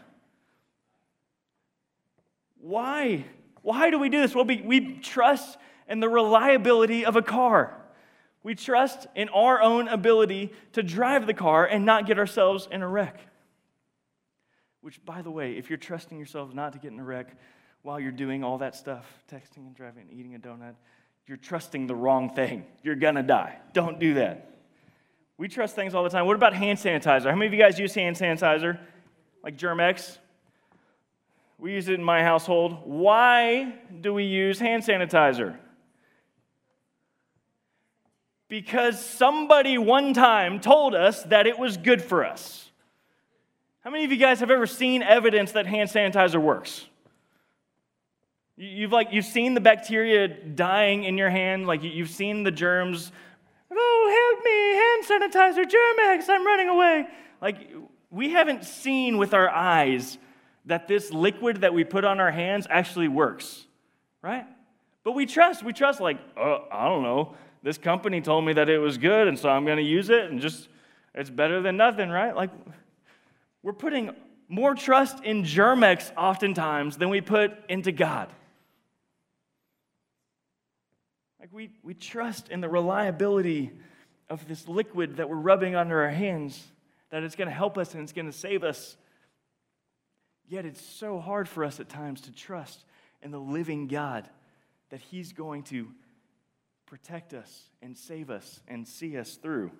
Why? 2.66 3.24
Why 3.62 3.90
do 3.90 3.98
we 4.00 4.08
do 4.08 4.20
this? 4.20 4.34
Well, 4.34 4.44
we, 4.44 4.60
we 4.60 4.98
trust 4.98 5.56
in 5.88 6.00
the 6.00 6.08
reliability 6.08 7.04
of 7.04 7.14
a 7.14 7.22
car. 7.22 7.72
We 8.42 8.56
trust 8.56 9.06
in 9.14 9.28
our 9.28 9.62
own 9.62 9.86
ability 9.86 10.52
to 10.72 10.82
drive 10.82 11.28
the 11.28 11.34
car 11.34 11.64
and 11.64 11.86
not 11.86 12.06
get 12.06 12.18
ourselves 12.18 12.66
in 12.72 12.82
a 12.82 12.88
wreck. 12.88 13.20
Which, 14.80 15.04
by 15.04 15.22
the 15.22 15.30
way, 15.30 15.52
if 15.52 15.70
you're 15.70 15.76
trusting 15.76 16.18
yourself 16.18 16.54
not 16.54 16.72
to 16.72 16.80
get 16.80 16.90
in 16.90 16.98
a 16.98 17.04
wreck 17.04 17.36
while 17.82 18.00
you're 18.00 18.10
doing 18.10 18.42
all 18.42 18.58
that 18.58 18.74
stuff, 18.74 19.06
texting 19.32 19.58
and 19.58 19.74
driving 19.76 20.08
and 20.10 20.18
eating 20.18 20.34
a 20.34 20.38
donut, 20.40 20.74
you're 21.28 21.36
trusting 21.36 21.86
the 21.86 21.94
wrong 21.94 22.34
thing. 22.34 22.64
You're 22.82 22.96
gonna 22.96 23.22
die. 23.22 23.58
Don't 23.74 24.00
do 24.00 24.14
that. 24.14 24.58
We 25.38 25.46
trust 25.46 25.76
things 25.76 25.94
all 25.94 26.02
the 26.02 26.10
time. 26.10 26.26
What 26.26 26.34
about 26.34 26.52
hand 26.52 26.80
sanitizer? 26.80 27.30
How 27.30 27.36
many 27.36 27.46
of 27.46 27.52
you 27.52 27.60
guys 27.60 27.78
use 27.78 27.94
hand 27.94 28.16
sanitizer? 28.16 28.80
Like 29.44 29.56
Germ-X? 29.56 30.18
We 31.58 31.72
use 31.72 31.88
it 31.88 31.94
in 31.94 32.04
my 32.04 32.22
household. 32.22 32.82
Why 32.84 33.74
do 34.00 34.12
we 34.12 34.24
use 34.24 34.58
hand 34.58 34.82
sanitizer? 34.82 35.56
Because 38.48 39.04
somebody 39.04 39.78
one 39.78 40.12
time 40.12 40.60
told 40.60 40.94
us 40.94 41.22
that 41.24 41.46
it 41.46 41.58
was 41.58 41.76
good 41.76 42.02
for 42.02 42.24
us. 42.24 42.70
How 43.80 43.90
many 43.90 44.04
of 44.04 44.12
you 44.12 44.18
guys 44.18 44.40
have 44.40 44.50
ever 44.50 44.66
seen 44.66 45.02
evidence 45.02 45.52
that 45.52 45.66
hand 45.66 45.88
sanitizer 45.88 46.40
works? 46.40 46.86
You've 48.56 48.92
like 48.92 49.08
you've 49.12 49.26
seen 49.26 49.54
the 49.54 49.60
bacteria 49.60 50.28
dying 50.28 51.04
in 51.04 51.18
your 51.18 51.28
hand, 51.28 51.66
like 51.66 51.82
you've 51.82 52.10
seen 52.10 52.42
the 52.42 52.50
germs. 52.50 53.12
Oh, 53.70 54.32
help 54.32 54.44
me! 54.44 55.20
Hand 55.20 55.32
sanitizer, 55.34 55.70
Germ-X, 55.70 56.28
I'm 56.28 56.46
running 56.46 56.68
away. 56.68 57.06
Like 57.42 57.70
we 58.10 58.30
haven't 58.30 58.64
seen 58.64 59.18
with 59.18 59.34
our 59.34 59.50
eyes 59.50 60.16
that 60.66 60.88
this 60.88 61.12
liquid 61.12 61.62
that 61.62 61.72
we 61.72 61.84
put 61.84 62.04
on 62.04 62.20
our 62.20 62.30
hands 62.30 62.66
actually 62.68 63.08
works, 63.08 63.64
right? 64.22 64.46
But 65.04 65.12
we 65.12 65.24
trust. 65.24 65.62
We 65.62 65.72
trust, 65.72 66.00
like, 66.00 66.18
uh, 66.36 66.58
I 66.70 66.88
don't 66.88 67.02
know. 67.02 67.34
This 67.62 67.78
company 67.78 68.20
told 68.20 68.44
me 68.44 68.52
that 68.52 68.68
it 68.68 68.78
was 68.78 68.98
good, 68.98 69.28
and 69.28 69.38
so 69.38 69.48
I'm 69.48 69.64
going 69.64 69.78
to 69.78 69.82
use 69.82 70.10
it, 70.10 70.30
and 70.30 70.40
just, 70.40 70.68
it's 71.14 71.30
better 71.30 71.62
than 71.62 71.76
nothing, 71.76 72.10
right? 72.10 72.34
Like, 72.34 72.50
we're 73.62 73.72
putting 73.72 74.10
more 74.48 74.74
trust 74.74 75.24
in 75.24 75.44
Germ-X 75.44 76.12
oftentimes 76.16 76.96
than 76.96 77.08
we 77.08 77.20
put 77.20 77.52
into 77.68 77.92
God. 77.92 78.28
Like, 81.40 81.52
we, 81.52 81.70
we 81.82 81.94
trust 81.94 82.48
in 82.48 82.60
the 82.60 82.68
reliability 82.68 83.72
of 84.28 84.46
this 84.48 84.66
liquid 84.66 85.16
that 85.16 85.28
we're 85.28 85.36
rubbing 85.36 85.76
under 85.76 86.02
our 86.02 86.10
hands, 86.10 86.60
that 87.10 87.22
it's 87.22 87.36
going 87.36 87.48
to 87.48 87.54
help 87.54 87.78
us 87.78 87.94
and 87.94 88.02
it's 88.02 88.12
going 88.12 88.26
to 88.26 88.36
save 88.36 88.64
us 88.64 88.96
Yet 90.48 90.64
it's 90.64 90.84
so 90.84 91.18
hard 91.18 91.48
for 91.48 91.64
us 91.64 91.80
at 91.80 91.88
times 91.88 92.20
to 92.22 92.32
trust 92.32 92.84
in 93.22 93.30
the 93.30 93.40
living 93.40 93.88
God 93.88 94.28
that 94.90 95.00
He's 95.00 95.32
going 95.32 95.64
to 95.64 95.88
protect 96.86 97.34
us 97.34 97.68
and 97.82 97.96
save 97.96 98.30
us 98.30 98.60
and 98.68 98.86
see 98.86 99.18
us 99.18 99.34
through. 99.34 99.72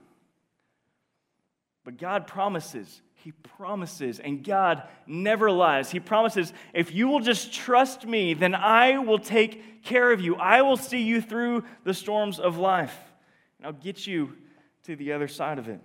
But 1.85 1.99
God 1.99 2.27
promises, 2.27 3.01
He 3.15 3.31
promises, 3.31 4.19
and 4.19 4.43
God 4.43 4.83
never 5.07 5.53
lies. 5.53 5.93
He 5.93 6.01
promises, 6.01 6.53
if 6.75 6.93
you 6.93 7.07
will 7.07 7.21
just 7.21 7.53
trust 7.53 8.05
me, 8.05 8.35
then 8.35 8.57
I 8.57 8.99
will 8.99 9.21
take 9.21 9.85
care 9.85 10.11
of 10.11 10.21
you. 10.21 10.35
I 10.35 10.63
will 10.63 10.77
see 10.77 11.03
you 11.03 11.21
through 11.21 11.63
the 11.85 11.95
storms 11.95 12.41
of 12.41 12.59
life, 12.59 12.97
and 13.59 13.67
I'll 13.69 13.73
get 13.73 14.05
you 14.05 14.33
to 14.85 14.97
the 14.97 15.13
other 15.13 15.29
side 15.29 15.61
of 15.61 15.69
it. 15.69 15.81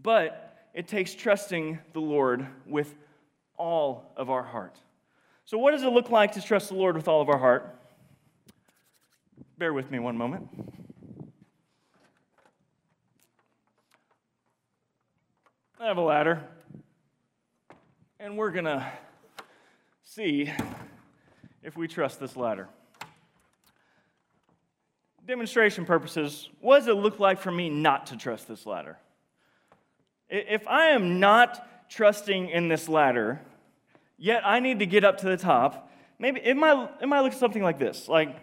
But 0.00 0.68
it 0.74 0.86
takes 0.86 1.12
trusting 1.12 1.80
the 1.92 2.00
Lord 2.00 2.46
with 2.64 2.94
all 3.56 4.12
of 4.16 4.30
our 4.30 4.42
heart. 4.42 4.76
So, 5.44 5.58
what 5.58 5.72
does 5.72 5.82
it 5.82 5.88
look 5.88 6.10
like 6.10 6.32
to 6.32 6.42
trust 6.42 6.68
the 6.68 6.74
Lord 6.74 6.96
with 6.96 7.08
all 7.08 7.20
of 7.20 7.28
our 7.28 7.38
heart? 7.38 7.76
Bear 9.58 9.72
with 9.72 9.90
me 9.90 9.98
one 9.98 10.16
moment. 10.16 10.48
I 15.78 15.86
have 15.86 15.98
a 15.98 16.02
ladder, 16.02 16.42
and 18.18 18.38
we're 18.38 18.50
going 18.50 18.64
to 18.64 18.86
see 20.02 20.50
if 21.62 21.76
we 21.76 21.88
trust 21.88 22.20
this 22.20 22.36
ladder. 22.36 22.68
Demonstration 25.26 25.84
purposes, 25.84 26.48
what 26.60 26.78
does 26.78 26.88
it 26.88 26.96
look 26.96 27.20
like 27.20 27.38
for 27.38 27.50
me 27.50 27.68
not 27.68 28.06
to 28.06 28.16
trust 28.16 28.48
this 28.48 28.64
ladder? 28.64 28.98
If 30.28 30.66
I 30.66 30.86
am 30.88 31.20
not 31.20 31.66
trusting 31.88 32.48
in 32.48 32.68
this 32.68 32.88
ladder, 32.88 33.40
yet 34.18 34.42
I 34.44 34.60
need 34.60 34.78
to 34.80 34.86
get 34.86 35.04
up 35.04 35.18
to 35.18 35.26
the 35.26 35.36
top, 35.36 35.90
maybe 36.18 36.40
it 36.42 36.56
might, 36.56 36.90
it 37.00 37.06
might 37.06 37.20
look 37.20 37.32
something 37.32 37.62
like 37.62 37.78
this. 37.78 38.08
Like, 38.08 38.36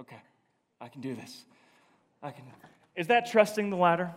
Okay, 0.00 0.16
I 0.80 0.88
can 0.88 1.02
do 1.02 1.14
this. 1.14 1.44
I 2.22 2.30
can. 2.30 2.44
Is 3.00 3.06
that 3.06 3.30
trusting 3.30 3.70
the 3.70 3.78
ladder? 3.78 4.12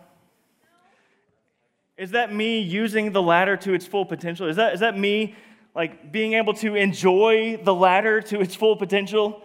Is 1.96 2.10
that 2.10 2.30
me 2.30 2.60
using 2.60 3.12
the 3.12 3.22
ladder 3.22 3.56
to 3.56 3.72
its 3.72 3.86
full 3.86 4.04
potential? 4.04 4.46
Is 4.46 4.56
that, 4.56 4.74
is 4.74 4.80
that 4.80 4.98
me 4.98 5.36
like 5.74 6.12
being 6.12 6.34
able 6.34 6.52
to 6.52 6.74
enjoy 6.74 7.56
the 7.56 7.72
ladder 7.72 8.20
to 8.20 8.42
its 8.42 8.54
full 8.54 8.76
potential? 8.76 9.42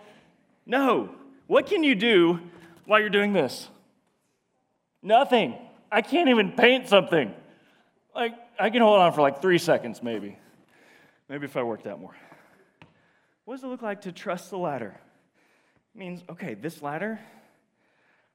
No. 0.66 1.12
What 1.48 1.68
can 1.68 1.86
you 1.86 1.96
do 1.96 2.42
while 2.84 3.00
you're 3.00 3.10
doing 3.10 3.32
this? 3.32 3.70
Nothing. 5.02 5.56
I 5.90 6.02
can't 6.02 6.28
even 6.28 6.52
paint 6.52 6.90
something. 6.90 7.34
Like 8.14 8.34
I 8.60 8.70
can 8.70 8.82
hold 8.82 9.00
on 9.00 9.14
for 9.14 9.22
like 9.22 9.42
three 9.42 9.58
seconds, 9.58 10.04
maybe. 10.04 10.38
Maybe 11.30 11.46
if 11.46 11.56
I 11.56 11.64
worked 11.64 11.88
out 11.88 12.02
more. 12.02 12.16
What 13.46 13.56
does 13.56 13.64
it 13.64 13.68
look 13.68 13.84
like 13.84 14.02
to 14.02 14.12
trust 14.12 14.50
the 14.50 14.58
ladder? 14.58 15.00
means, 15.96 16.24
okay, 16.30 16.56
this 16.56 16.82
ladder, 16.82 17.22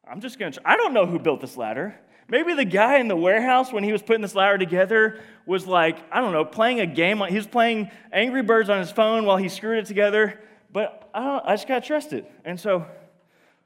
I'm 0.08 0.20
just 0.20 0.38
gonna, 0.38 0.54
I 0.64 0.76
don't 0.76 0.92
know 0.92 1.06
who 1.06 1.18
built 1.18 1.40
this 1.40 1.56
ladder. 1.56 1.98
Maybe 2.28 2.54
the 2.54 2.64
guy 2.64 2.98
in 2.98 3.08
the 3.08 3.16
warehouse 3.16 3.72
when 3.72 3.84
he 3.84 3.92
was 3.92 4.02
putting 4.02 4.22
this 4.22 4.34
ladder 4.34 4.56
together 4.56 5.20
was 5.44 5.66
like, 5.66 5.98
I 6.10 6.20
don't 6.20 6.32
know, 6.32 6.44
playing 6.44 6.80
a 6.80 6.86
game. 6.86 7.18
He 7.28 7.36
was 7.36 7.46
playing 7.46 7.90
Angry 8.12 8.42
Birds 8.42 8.70
on 8.70 8.78
his 8.78 8.90
phone 8.90 9.26
while 9.26 9.36
he 9.36 9.48
screwed 9.48 9.78
it 9.78 9.86
together. 9.86 10.40
But 10.72 11.10
I, 11.14 11.22
don't, 11.22 11.44
I 11.46 11.54
just 11.54 11.68
gotta 11.68 11.86
trust 11.86 12.12
it. 12.12 12.30
And 12.44 12.58
so, 12.58 12.86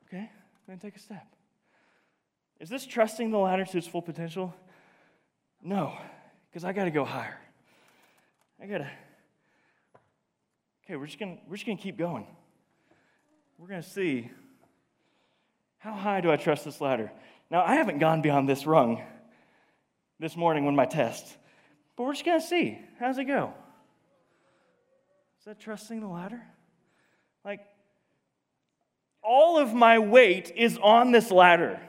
okay, 0.09 0.19
I'm 0.19 0.29
gonna 0.67 0.81
take 0.81 0.97
a 0.97 1.01
step. 1.01 1.27
Is 2.61 2.69
this 2.69 2.85
trusting 2.85 3.31
the 3.31 3.39
ladder 3.39 3.65
to 3.65 3.79
its 3.79 3.87
full 3.87 4.03
potential? 4.03 4.55
No, 5.63 5.97
because 6.51 6.65
I 6.65 6.73
gotta 6.73 6.91
go 6.91 7.05
higher. 7.05 7.39
I 8.61 8.67
gotta. 8.67 8.91
Okay, 10.85 10.97
we're 10.97 11.07
just 11.07 11.19
gonna 11.19 11.39
we're 11.49 11.57
just 11.57 11.67
gonna 11.67 11.79
keep 11.79 11.97
going 11.97 12.27
we're 13.59 13.67
going 13.67 13.83
to 13.83 13.89
see 13.89 14.31
how 15.79 15.93
high 15.93 16.21
do 16.21 16.31
I 16.31 16.37
trust 16.37 16.65
this 16.65 16.81
ladder? 16.81 17.11
Now, 17.51 17.63
I 17.63 17.77
haven't 17.77 17.99
gone 17.99 18.21
beyond 18.21 18.49
this 18.49 18.67
rung 18.67 19.03
this 20.21 20.37
morning 20.37 20.65
when 20.65 20.77
my 20.77 20.85
test, 20.85 21.25
but 21.97 22.05
we're 22.05 22.13
just 22.13 22.25
going 22.25 22.41
to 22.41 22.47
see. 22.47 22.79
How's 22.99 23.19
it 23.19 23.25
go? 23.25 23.53
Is 25.39 25.45
that 25.47 25.61
trusting 25.61 26.01
the 26.01 26.09
ladder? 26.09 26.43
Like, 27.45 27.61
all 29.23 29.59
of 29.59 29.73
my 29.73 29.99
weight 29.99 30.53
is 30.57 30.79
on 30.79 31.13
this 31.13 31.31
ladder. 31.31 31.81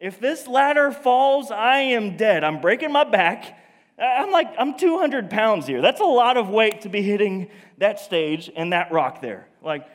If 0.00 0.18
this 0.18 0.48
ladder 0.48 0.90
falls, 0.90 1.50
I 1.50 1.78
am 1.78 2.16
dead. 2.16 2.42
I'm 2.42 2.60
breaking 2.60 2.90
my 2.90 3.04
back. 3.04 3.58
I'm 3.98 4.32
like, 4.32 4.48
I'm 4.58 4.76
200 4.76 5.30
pounds 5.30 5.66
here. 5.66 5.80
That's 5.80 6.00
a 6.00 6.04
lot 6.04 6.36
of 6.36 6.48
weight 6.48 6.80
to 6.80 6.88
be 6.88 7.02
hitting 7.02 7.50
that 7.78 8.00
stage 8.00 8.50
and 8.56 8.72
that 8.72 8.90
rock 8.90 9.20
there. 9.20 9.46
Like, 9.62 9.86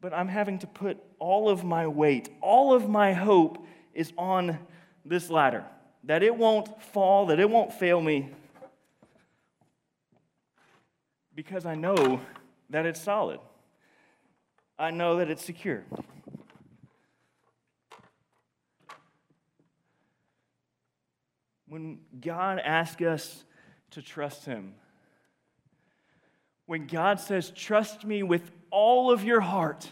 but 0.00 0.14
I'm 0.14 0.28
having 0.28 0.58
to 0.60 0.66
put 0.66 0.98
all 1.18 1.48
of 1.48 1.62
my 1.62 1.86
weight, 1.86 2.28
all 2.40 2.72
of 2.72 2.88
my 2.88 3.12
hope 3.12 3.66
is 3.92 4.12
on 4.16 4.58
this 5.04 5.30
ladder. 5.30 5.64
That 6.04 6.22
it 6.22 6.34
won't 6.34 6.82
fall, 6.82 7.26
that 7.26 7.38
it 7.38 7.50
won't 7.50 7.72
fail 7.72 8.00
me. 8.00 8.30
Because 11.34 11.66
I 11.66 11.74
know 11.74 12.20
that 12.70 12.86
it's 12.86 13.00
solid. 13.00 13.40
I 14.78 14.90
know 14.90 15.16
that 15.18 15.30
it's 15.30 15.44
secure. 15.44 15.84
When 21.68 22.00
God 22.20 22.58
asks 22.58 23.02
us 23.02 23.44
to 23.90 24.02
trust 24.02 24.46
Him, 24.46 24.74
when 26.66 26.86
God 26.86 27.20
says, 27.20 27.50
Trust 27.50 28.04
me 28.04 28.22
with 28.22 28.50
all 28.70 29.10
of 29.10 29.24
your 29.24 29.40
heart. 29.40 29.90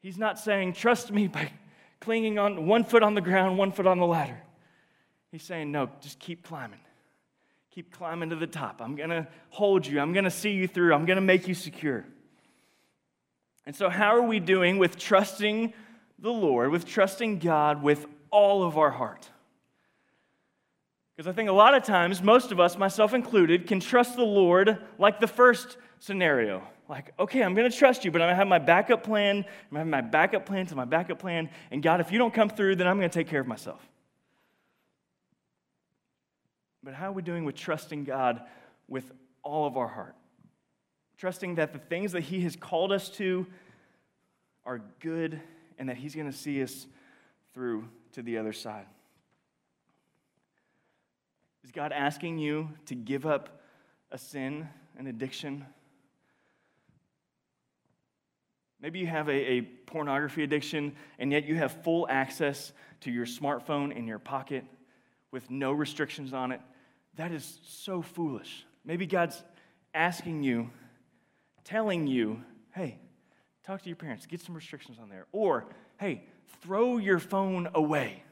He's 0.00 0.18
not 0.18 0.38
saying, 0.38 0.74
trust 0.74 1.10
me 1.10 1.28
by 1.28 1.50
clinging 2.00 2.38
on 2.38 2.66
one 2.66 2.84
foot 2.84 3.02
on 3.02 3.14
the 3.14 3.20
ground, 3.20 3.58
one 3.58 3.72
foot 3.72 3.86
on 3.86 3.98
the 3.98 4.06
ladder. 4.06 4.40
He's 5.32 5.42
saying, 5.42 5.72
no, 5.72 5.90
just 6.00 6.18
keep 6.18 6.44
climbing. 6.44 6.80
Keep 7.74 7.92
climbing 7.92 8.30
to 8.30 8.36
the 8.36 8.46
top. 8.46 8.80
I'm 8.80 8.96
going 8.96 9.10
to 9.10 9.26
hold 9.50 9.86
you. 9.86 10.00
I'm 10.00 10.12
going 10.12 10.24
to 10.24 10.30
see 10.30 10.52
you 10.52 10.66
through. 10.66 10.94
I'm 10.94 11.04
going 11.04 11.16
to 11.16 11.22
make 11.22 11.48
you 11.48 11.54
secure. 11.54 12.04
And 13.66 13.74
so, 13.74 13.90
how 13.90 14.16
are 14.16 14.22
we 14.22 14.40
doing 14.40 14.78
with 14.78 14.96
trusting 14.96 15.74
the 16.18 16.32
Lord, 16.32 16.70
with 16.70 16.86
trusting 16.86 17.40
God 17.40 17.82
with 17.82 18.06
all 18.30 18.62
of 18.62 18.78
our 18.78 18.90
heart? 18.90 19.28
Because 21.16 21.28
I 21.28 21.32
think 21.32 21.48
a 21.48 21.52
lot 21.52 21.74
of 21.74 21.82
times, 21.82 22.22
most 22.22 22.52
of 22.52 22.60
us, 22.60 22.76
myself 22.76 23.14
included, 23.14 23.66
can 23.66 23.80
trust 23.80 24.16
the 24.16 24.24
Lord 24.24 24.78
like 24.98 25.18
the 25.18 25.26
first 25.26 25.78
scenario. 25.98 26.62
Like, 26.88 27.14
okay, 27.18 27.42
I'm 27.42 27.54
going 27.54 27.68
to 27.70 27.76
trust 27.76 28.04
you, 28.04 28.10
but 28.10 28.20
I'm 28.20 28.26
going 28.26 28.34
to 28.34 28.38
have 28.38 28.48
my 28.48 28.58
backup 28.58 29.02
plan. 29.02 29.38
I'm 29.38 29.42
going 29.42 29.46
to 29.72 29.78
have 29.78 29.86
my 29.86 30.02
backup 30.02 30.44
plan 30.44 30.66
to 30.66 30.76
my 30.76 30.84
backup 30.84 31.18
plan. 31.18 31.48
And 31.70 31.82
God, 31.82 32.00
if 32.00 32.12
you 32.12 32.18
don't 32.18 32.34
come 32.34 32.50
through, 32.50 32.76
then 32.76 32.86
I'm 32.86 32.98
going 32.98 33.08
to 33.08 33.18
take 33.18 33.28
care 33.28 33.40
of 33.40 33.46
myself. 33.46 33.80
But 36.82 36.92
how 36.92 37.08
are 37.08 37.12
we 37.12 37.22
doing 37.22 37.44
with 37.44 37.56
trusting 37.56 38.04
God 38.04 38.42
with 38.86 39.10
all 39.42 39.66
of 39.66 39.76
our 39.76 39.88
heart? 39.88 40.14
Trusting 41.16 41.54
that 41.54 41.72
the 41.72 41.78
things 41.78 42.12
that 42.12 42.24
He 42.24 42.42
has 42.42 42.56
called 42.56 42.92
us 42.92 43.08
to 43.10 43.46
are 44.66 44.82
good 45.00 45.40
and 45.78 45.88
that 45.88 45.96
He's 45.96 46.14
going 46.14 46.30
to 46.30 46.36
see 46.36 46.62
us 46.62 46.86
through 47.54 47.88
to 48.12 48.22
the 48.22 48.36
other 48.36 48.52
side. 48.52 48.86
Is 51.66 51.72
God 51.72 51.90
asking 51.90 52.38
you 52.38 52.68
to 52.86 52.94
give 52.94 53.26
up 53.26 53.60
a 54.12 54.18
sin, 54.18 54.68
an 54.96 55.08
addiction? 55.08 55.66
Maybe 58.80 59.00
you 59.00 59.08
have 59.08 59.28
a, 59.28 59.32
a, 59.32 59.60
pornography 59.62 60.44
addiction, 60.44 60.94
and 61.18 61.32
yet 61.32 61.44
you 61.44 61.56
have 61.56 61.82
full 61.82 62.06
access 62.08 62.70
to 63.00 63.10
your 63.10 63.26
smartphone 63.26 63.92
in 63.92 64.06
your 64.06 64.20
pocket 64.20 64.64
with 65.32 65.50
no 65.50 65.72
restrictions 65.72 66.32
on 66.32 66.52
it. 66.52 66.60
That 67.16 67.32
is 67.32 67.58
so 67.64 68.00
foolish. 68.00 68.64
Maybe 68.84 69.04
God's 69.04 69.42
asking 69.92 70.44
you, 70.44 70.70
telling 71.64 72.06
you, 72.06 72.44
hey, 72.76 72.96
talk 73.64 73.82
to 73.82 73.88
your 73.88 73.96
parents, 73.96 74.24
get 74.26 74.40
some 74.40 74.54
restrictions 74.54 74.98
on 75.02 75.08
there. 75.08 75.26
Or, 75.32 75.66
hey, 75.98 76.26
throw 76.62 76.98
your 76.98 77.18
phone 77.18 77.68
away. 77.74 78.22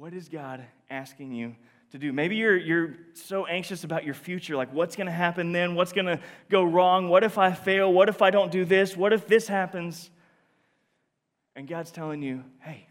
What 0.00 0.14
is 0.14 0.30
God 0.30 0.64
asking 0.88 1.32
you 1.32 1.54
to 1.90 1.98
do? 1.98 2.10
Maybe 2.10 2.36
you're, 2.36 2.56
you're 2.56 2.94
so 3.12 3.44
anxious 3.44 3.84
about 3.84 4.02
your 4.02 4.14
future, 4.14 4.56
like 4.56 4.72
what's 4.72 4.96
going 4.96 5.08
to 5.08 5.12
happen 5.12 5.52
then? 5.52 5.74
What's 5.74 5.92
going 5.92 6.06
to 6.06 6.18
go 6.48 6.64
wrong? 6.64 7.10
What 7.10 7.22
if 7.22 7.36
I 7.36 7.52
fail? 7.52 7.92
What 7.92 8.08
if 8.08 8.22
I 8.22 8.30
don't 8.30 8.50
do 8.50 8.64
this? 8.64 8.96
What 8.96 9.12
if 9.12 9.26
this 9.26 9.46
happens? 9.46 10.08
And 11.54 11.68
God's 11.68 11.90
telling 11.90 12.22
you, 12.22 12.44
hey, 12.60 12.88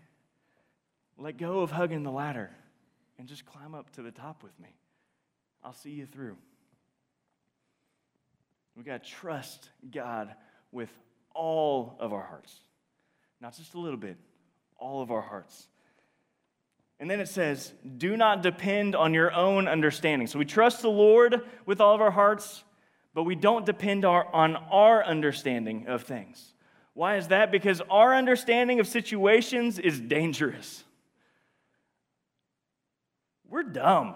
let 1.17 1.37
go 1.37 1.61
of 1.61 1.71
hugging 1.71 2.03
the 2.03 2.11
ladder 2.11 2.51
and 3.17 3.27
just 3.27 3.43
climb 3.43 3.73
up 3.73 3.89
to 3.93 4.03
the 4.03 4.11
top 4.11 4.43
with 4.43 4.53
me. 4.59 4.69
I'll 5.63 5.73
see 5.73 5.89
you 5.89 6.05
through. 6.05 6.37
We 8.75 8.83
got 8.83 9.03
to 9.03 9.09
trust 9.09 9.67
God 9.89 10.35
with 10.71 10.91
all 11.33 11.97
of 11.99 12.13
our 12.13 12.21
hearts. 12.21 12.55
Not 13.41 13.57
just 13.57 13.73
a 13.73 13.79
little 13.79 13.97
bit, 13.97 14.17
all 14.77 15.01
of 15.01 15.09
our 15.09 15.21
hearts. 15.21 15.69
And 16.99 17.09
then 17.09 17.21
it 17.21 17.29
says, 17.29 17.73
do 17.97 18.17
not 18.17 18.43
depend 18.43 18.93
on 18.93 19.13
your 19.13 19.33
own 19.33 19.69
understanding. 19.69 20.27
So 20.27 20.37
we 20.37 20.45
trust 20.45 20.81
the 20.81 20.89
Lord 20.89 21.41
with 21.65 21.79
all 21.79 21.95
of 21.95 22.01
our 22.01 22.11
hearts, 22.11 22.63
but 23.13 23.23
we 23.23 23.35
don't 23.35 23.65
depend 23.65 24.03
on 24.03 24.55
our 24.55 25.03
understanding 25.03 25.87
of 25.87 26.03
things. 26.03 26.53
Why 26.93 27.15
is 27.15 27.29
that? 27.29 27.51
Because 27.51 27.81
our 27.89 28.13
understanding 28.13 28.81
of 28.81 28.87
situations 28.87 29.79
is 29.79 29.99
dangerous. 29.99 30.83
We're 33.49 33.63
dumb. 33.63 34.15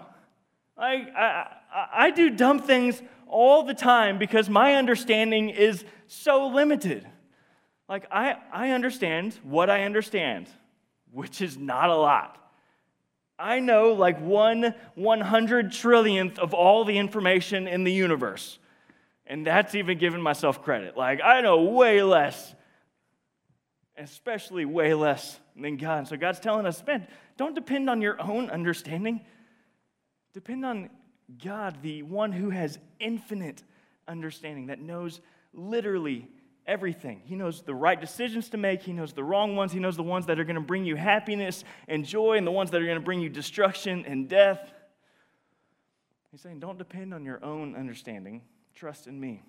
I, 0.76 1.06
I, 1.16 1.86
I 1.94 2.10
do 2.10 2.28
dumb 2.28 2.58
things 2.58 3.00
all 3.26 3.62
the 3.62 3.74
time 3.74 4.18
because 4.18 4.50
my 4.50 4.74
understanding 4.74 5.48
is 5.48 5.84
so 6.06 6.48
limited. 6.48 7.06
Like, 7.88 8.06
I, 8.10 8.36
I 8.52 8.70
understand 8.70 9.38
what 9.42 9.70
I 9.70 9.84
understand, 9.84 10.48
which 11.10 11.40
is 11.40 11.56
not 11.56 11.88
a 11.88 11.96
lot. 11.96 12.43
I 13.38 13.60
know 13.60 13.92
like 13.92 14.20
one 14.20 14.74
one 14.94 15.20
hundred 15.20 15.70
trillionth 15.70 16.38
of 16.38 16.54
all 16.54 16.84
the 16.84 16.98
information 16.98 17.66
in 17.66 17.84
the 17.84 17.92
universe. 17.92 18.58
And 19.26 19.46
that's 19.46 19.74
even 19.74 19.98
giving 19.98 20.20
myself 20.20 20.62
credit. 20.62 20.96
Like, 20.96 21.20
I 21.22 21.40
know 21.40 21.62
way 21.62 22.02
less, 22.02 22.54
especially 23.96 24.64
way 24.66 24.92
less 24.92 25.40
than 25.56 25.76
God. 25.78 26.06
So 26.08 26.16
God's 26.16 26.40
telling 26.40 26.66
us, 26.66 26.82
man, 26.86 27.06
don't 27.36 27.54
depend 27.54 27.88
on 27.88 28.02
your 28.02 28.20
own 28.20 28.50
understanding. 28.50 29.22
Depend 30.34 30.66
on 30.66 30.90
God, 31.42 31.78
the 31.80 32.02
one 32.02 32.32
who 32.32 32.50
has 32.50 32.78
infinite 33.00 33.62
understanding, 34.06 34.66
that 34.66 34.78
knows 34.78 35.22
literally 35.54 36.28
everything. 36.66 37.22
He 37.24 37.34
knows 37.34 37.62
the 37.62 37.74
right 37.74 38.00
decisions 38.00 38.48
to 38.50 38.56
make, 38.56 38.82
He 38.82 38.92
knows 38.92 39.12
the 39.12 39.24
wrong 39.24 39.56
ones, 39.56 39.72
He 39.72 39.80
knows 39.80 39.96
the 39.96 40.02
ones 40.02 40.26
that 40.26 40.38
are 40.38 40.44
going 40.44 40.54
to 40.56 40.60
bring 40.60 40.84
you 40.84 40.96
happiness 40.96 41.64
and 41.88 42.04
joy, 42.04 42.36
and 42.36 42.46
the 42.46 42.52
ones 42.52 42.70
that 42.70 42.80
are 42.80 42.86
going 42.86 42.98
to 42.98 43.04
bring 43.04 43.20
you 43.20 43.28
destruction 43.28 44.04
and 44.06 44.28
death. 44.28 44.72
He's 46.30 46.40
saying, 46.40 46.58
don't 46.58 46.78
depend 46.78 47.14
on 47.14 47.24
your 47.24 47.44
own 47.44 47.76
understanding, 47.76 48.42
trust 48.74 49.06
in 49.06 49.20
me. 49.20 49.42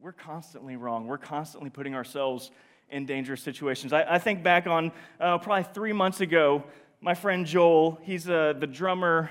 We're 0.00 0.10
constantly 0.10 0.74
wrong. 0.74 1.06
We're 1.06 1.16
constantly 1.16 1.70
putting 1.70 1.94
ourselves 1.94 2.50
in 2.90 3.06
dangerous 3.06 3.40
situations. 3.40 3.92
I, 3.92 4.02
I 4.02 4.18
think 4.18 4.42
back 4.42 4.66
on 4.66 4.90
uh, 5.20 5.38
probably 5.38 5.62
three 5.72 5.92
months 5.92 6.20
ago, 6.20 6.64
my 7.00 7.14
friend 7.14 7.46
Joel, 7.46 8.00
he's 8.02 8.28
uh, 8.28 8.54
the 8.58 8.66
drummer 8.66 9.30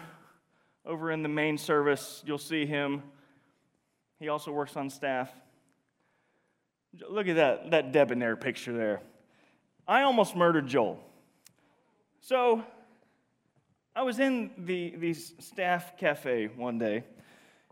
over 0.86 1.12
in 1.12 1.24
the 1.24 1.30
main 1.30 1.58
service. 1.58 2.24
You'll 2.26 2.38
see 2.38 2.66
him. 2.66 3.04
He 4.20 4.30
also 4.30 4.52
works 4.52 4.78
on 4.78 4.90
staff. 4.90 5.30
Look 7.10 7.28
at 7.28 7.36
that, 7.38 7.72
that 7.72 7.92
debonair 7.92 8.36
picture 8.36 8.74
there. 8.74 9.02
I 9.88 10.04
almost 10.04 10.36
murdered 10.36 10.68
Joel. 10.68 11.00
So 12.20 12.64
I 13.96 14.04
was 14.04 14.20
in 14.20 14.52
the, 14.58 14.96
the 14.98 15.14
staff 15.14 15.98
cafe 15.98 16.50
one 16.56 16.78
day, 16.78 17.04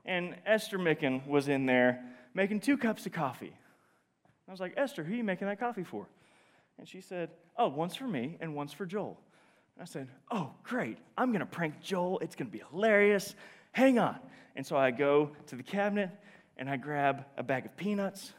and 0.06 0.36
Esther 0.46 0.80
Micken 0.80 1.26
was 1.28 1.48
in 1.48 1.66
there 1.66 2.04
making 2.34 2.62
two 2.62 2.78
cups 2.78 3.06
of 3.06 3.12
coffee. 3.12 3.54
I 4.48 4.52
was 4.52 4.60
like, 4.60 4.74
Esther, 4.78 5.04
who 5.04 5.14
are 5.14 5.18
you 5.18 5.24
making 5.24 5.48
that 5.48 5.60
coffee 5.60 5.84
for? 5.84 6.08
And 6.80 6.88
she 6.88 7.02
said, 7.02 7.30
Oh, 7.58 7.68
one's 7.68 7.96
for 7.96 8.08
me 8.08 8.38
and 8.40 8.56
one's 8.56 8.74
for 8.74 8.86
Joel. 8.86 9.20
And 9.76 9.84
I 9.84 9.86
said, 9.86 10.08
Oh, 10.32 10.52
great. 10.64 10.98
I'm 11.18 11.30
going 11.30 11.42
to 11.42 11.46
prank 11.46 11.82
Joel. 11.82 12.20
It's 12.20 12.36
going 12.36 12.50
to 12.50 12.58
be 12.58 12.64
hilarious. 12.72 13.36
Hang 13.74 14.00
on. 14.00 14.18
And 14.56 14.66
so 14.66 14.76
I 14.76 14.90
go 14.92 15.32
to 15.48 15.56
the 15.56 15.64
cabinet 15.64 16.10
and 16.58 16.70
I 16.70 16.78
grab 16.78 17.26
a 17.38 17.44
bag 17.44 17.66
of 17.66 17.78
peanuts 17.78 18.34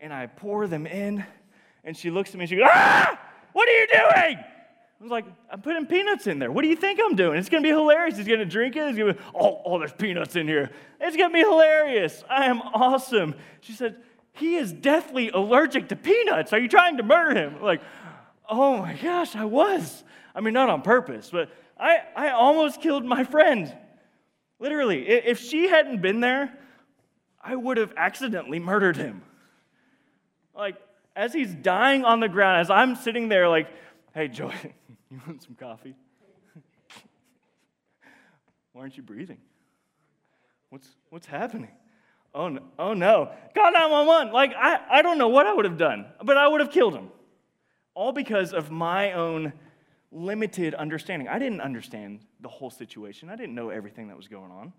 and 0.00 0.12
I 0.12 0.26
pour 0.26 0.66
them 0.66 0.86
in. 0.86 1.24
And 1.84 1.96
she 1.96 2.10
looks 2.10 2.30
at 2.30 2.36
me 2.36 2.42
and 2.42 2.50
she 2.50 2.56
goes, 2.56 2.68
Ah, 2.70 3.18
what 3.52 3.68
are 3.68 3.72
you 3.72 3.86
doing? 3.86 4.38
I 5.00 5.02
was 5.02 5.10
like, 5.10 5.24
I'm 5.50 5.62
putting 5.62 5.86
peanuts 5.86 6.26
in 6.26 6.38
there. 6.38 6.52
What 6.52 6.60
do 6.60 6.68
you 6.68 6.76
think 6.76 7.00
I'm 7.02 7.16
doing? 7.16 7.38
It's 7.38 7.48
going 7.48 7.62
to 7.62 7.66
be 7.66 7.74
hilarious. 7.74 8.18
He's 8.18 8.26
going 8.26 8.40
to 8.40 8.44
drink 8.44 8.76
it. 8.76 8.86
He's 8.88 8.98
going 8.98 9.14
to 9.14 9.18
be, 9.18 9.26
oh, 9.34 9.62
oh, 9.64 9.78
there's 9.78 9.94
peanuts 9.94 10.36
in 10.36 10.46
here. 10.46 10.70
It's 11.00 11.16
going 11.16 11.30
to 11.30 11.34
be 11.34 11.40
hilarious. 11.40 12.22
I 12.28 12.44
am 12.46 12.60
awesome. 12.60 13.34
She 13.62 13.72
said, 13.72 13.96
he 14.34 14.56
is 14.56 14.72
deathly 14.72 15.30
allergic 15.30 15.88
to 15.88 15.96
peanuts. 15.96 16.52
Are 16.52 16.58
you 16.58 16.68
trying 16.68 16.98
to 16.98 17.02
murder 17.02 17.34
him? 17.34 17.56
I'm 17.56 17.62
Like, 17.62 17.80
oh 18.46 18.78
my 18.78 18.94
gosh, 18.94 19.34
I 19.34 19.46
was. 19.46 20.04
I 20.34 20.42
mean, 20.42 20.52
not 20.52 20.68
on 20.68 20.82
purpose, 20.82 21.30
but 21.32 21.50
I, 21.78 22.00
I 22.14 22.30
almost 22.30 22.82
killed 22.82 23.04
my 23.04 23.24
friend. 23.24 23.74
Literally. 24.58 25.08
If 25.08 25.40
she 25.40 25.66
hadn't 25.66 26.02
been 26.02 26.20
there, 26.20 26.52
I 27.42 27.56
would 27.56 27.78
have 27.78 27.94
accidentally 27.96 28.58
murdered 28.58 28.98
him. 28.98 29.22
Like, 30.54 30.76
as 31.16 31.32
he's 31.32 31.54
dying 31.54 32.04
on 32.04 32.20
the 32.20 32.28
ground, 32.28 32.60
as 32.60 32.70
I'm 32.70 32.96
sitting 32.96 33.28
there, 33.28 33.48
like, 33.48 33.68
hey, 34.14 34.28
Joy, 34.28 34.54
you 35.10 35.20
want 35.26 35.42
some 35.42 35.54
coffee? 35.54 35.94
Why 38.72 38.82
aren't 38.82 38.96
you 38.96 39.02
breathing? 39.02 39.38
What's, 40.70 40.88
what's 41.10 41.26
happening? 41.26 41.70
Oh 42.32 42.48
no, 42.48 42.62
oh 42.78 42.94
no. 42.94 43.32
Call 43.54 43.72
911. 43.72 44.32
Like, 44.32 44.52
I, 44.56 44.80
I 44.88 45.02
don't 45.02 45.18
know 45.18 45.28
what 45.28 45.46
I 45.46 45.52
would 45.52 45.64
have 45.64 45.78
done, 45.78 46.06
but 46.22 46.36
I 46.36 46.46
would 46.46 46.60
have 46.60 46.70
killed 46.70 46.94
him. 46.94 47.08
All 47.94 48.12
because 48.12 48.52
of 48.52 48.70
my 48.70 49.12
own 49.12 49.52
limited 50.12 50.74
understanding. 50.74 51.28
I 51.28 51.38
didn't 51.38 51.60
understand 51.60 52.20
the 52.40 52.48
whole 52.48 52.70
situation, 52.70 53.28
I 53.28 53.36
didn't 53.36 53.54
know 53.54 53.70
everything 53.70 54.08
that 54.08 54.16
was 54.16 54.28
going 54.28 54.50
on. 54.50 54.72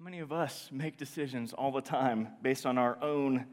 How 0.00 0.04
many 0.04 0.20
of 0.20 0.32
us 0.32 0.70
make 0.72 0.96
decisions 0.96 1.52
all 1.52 1.72
the 1.72 1.82
time 1.82 2.28
based 2.40 2.64
on 2.64 2.78
our 2.78 2.96
own 3.02 3.44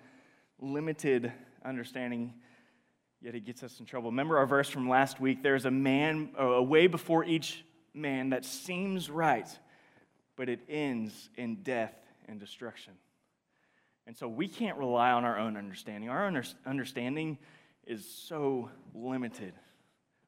limited 0.62 1.33
understanding, 1.65 2.36
yet 3.19 3.36
it 3.36 3.43
gets 3.43 3.63
us 3.63 3.81
in 3.81 3.86
trouble? 3.86 4.12
Remember 4.12 4.38
our 4.38 4.45
verse 4.45 4.69
from 4.69 4.88
last 4.88 5.19
week? 5.19 5.43
There's 5.43 5.65
a 5.65 5.71
man, 5.71 6.29
a 6.38 6.63
way 6.63 6.88
before 6.88 7.25
each 7.25 7.65
man 7.93 8.29
that 8.29 8.45
seems 8.45 9.10
right, 9.10 9.45
but 10.38 10.47
it 10.47 10.62
ends 10.69 11.27
in 11.36 11.63
death 11.63 11.93
and 12.29 12.39
destruction. 12.39 12.93
And 14.05 14.15
so 14.15 14.29
we 14.29 14.47
can't 14.47 14.77
rely 14.77 15.12
on 15.12 15.25
our 15.25 15.38
own 15.38 15.57
understanding. 15.57 16.10
Our 16.10 16.31
understanding 16.65 17.39
is 17.86 18.10
so 18.10 18.71
limited 18.95 19.53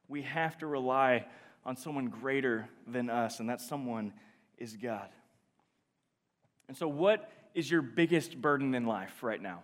we 0.06 0.20
have 0.20 0.58
to 0.58 0.66
rely 0.66 1.24
on 1.64 1.76
someone 1.76 2.08
greater 2.08 2.68
than 2.86 3.08
us, 3.08 3.40
and 3.40 3.48
that 3.48 3.62
someone 3.62 4.12
is 4.58 4.76
God. 4.76 5.08
And 6.70 6.76
so, 6.76 6.86
what 6.86 7.28
is 7.52 7.68
your 7.68 7.82
biggest 7.82 8.40
burden 8.40 8.76
in 8.76 8.86
life 8.86 9.24
right 9.24 9.42
now? 9.42 9.62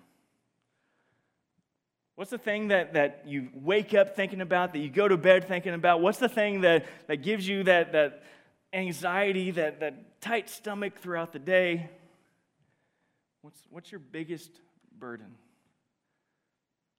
What's 2.16 2.32
the 2.32 2.36
thing 2.38 2.66
that, 2.68 2.94
that 2.94 3.22
you 3.28 3.48
wake 3.54 3.94
up 3.94 4.16
thinking 4.16 4.40
about, 4.40 4.72
that 4.72 4.80
you 4.80 4.90
go 4.90 5.06
to 5.06 5.16
bed 5.16 5.46
thinking 5.46 5.72
about? 5.72 6.00
What's 6.00 6.18
the 6.18 6.28
thing 6.28 6.62
that, 6.62 6.84
that 7.06 7.18
gives 7.18 7.46
you 7.46 7.62
that, 7.62 7.92
that 7.92 8.24
anxiety, 8.72 9.52
that, 9.52 9.78
that 9.78 10.20
tight 10.20 10.50
stomach 10.50 10.98
throughout 10.98 11.32
the 11.32 11.38
day? 11.38 11.88
What's, 13.42 13.60
what's 13.70 13.92
your 13.92 14.00
biggest 14.00 14.50
burden? 14.98 15.36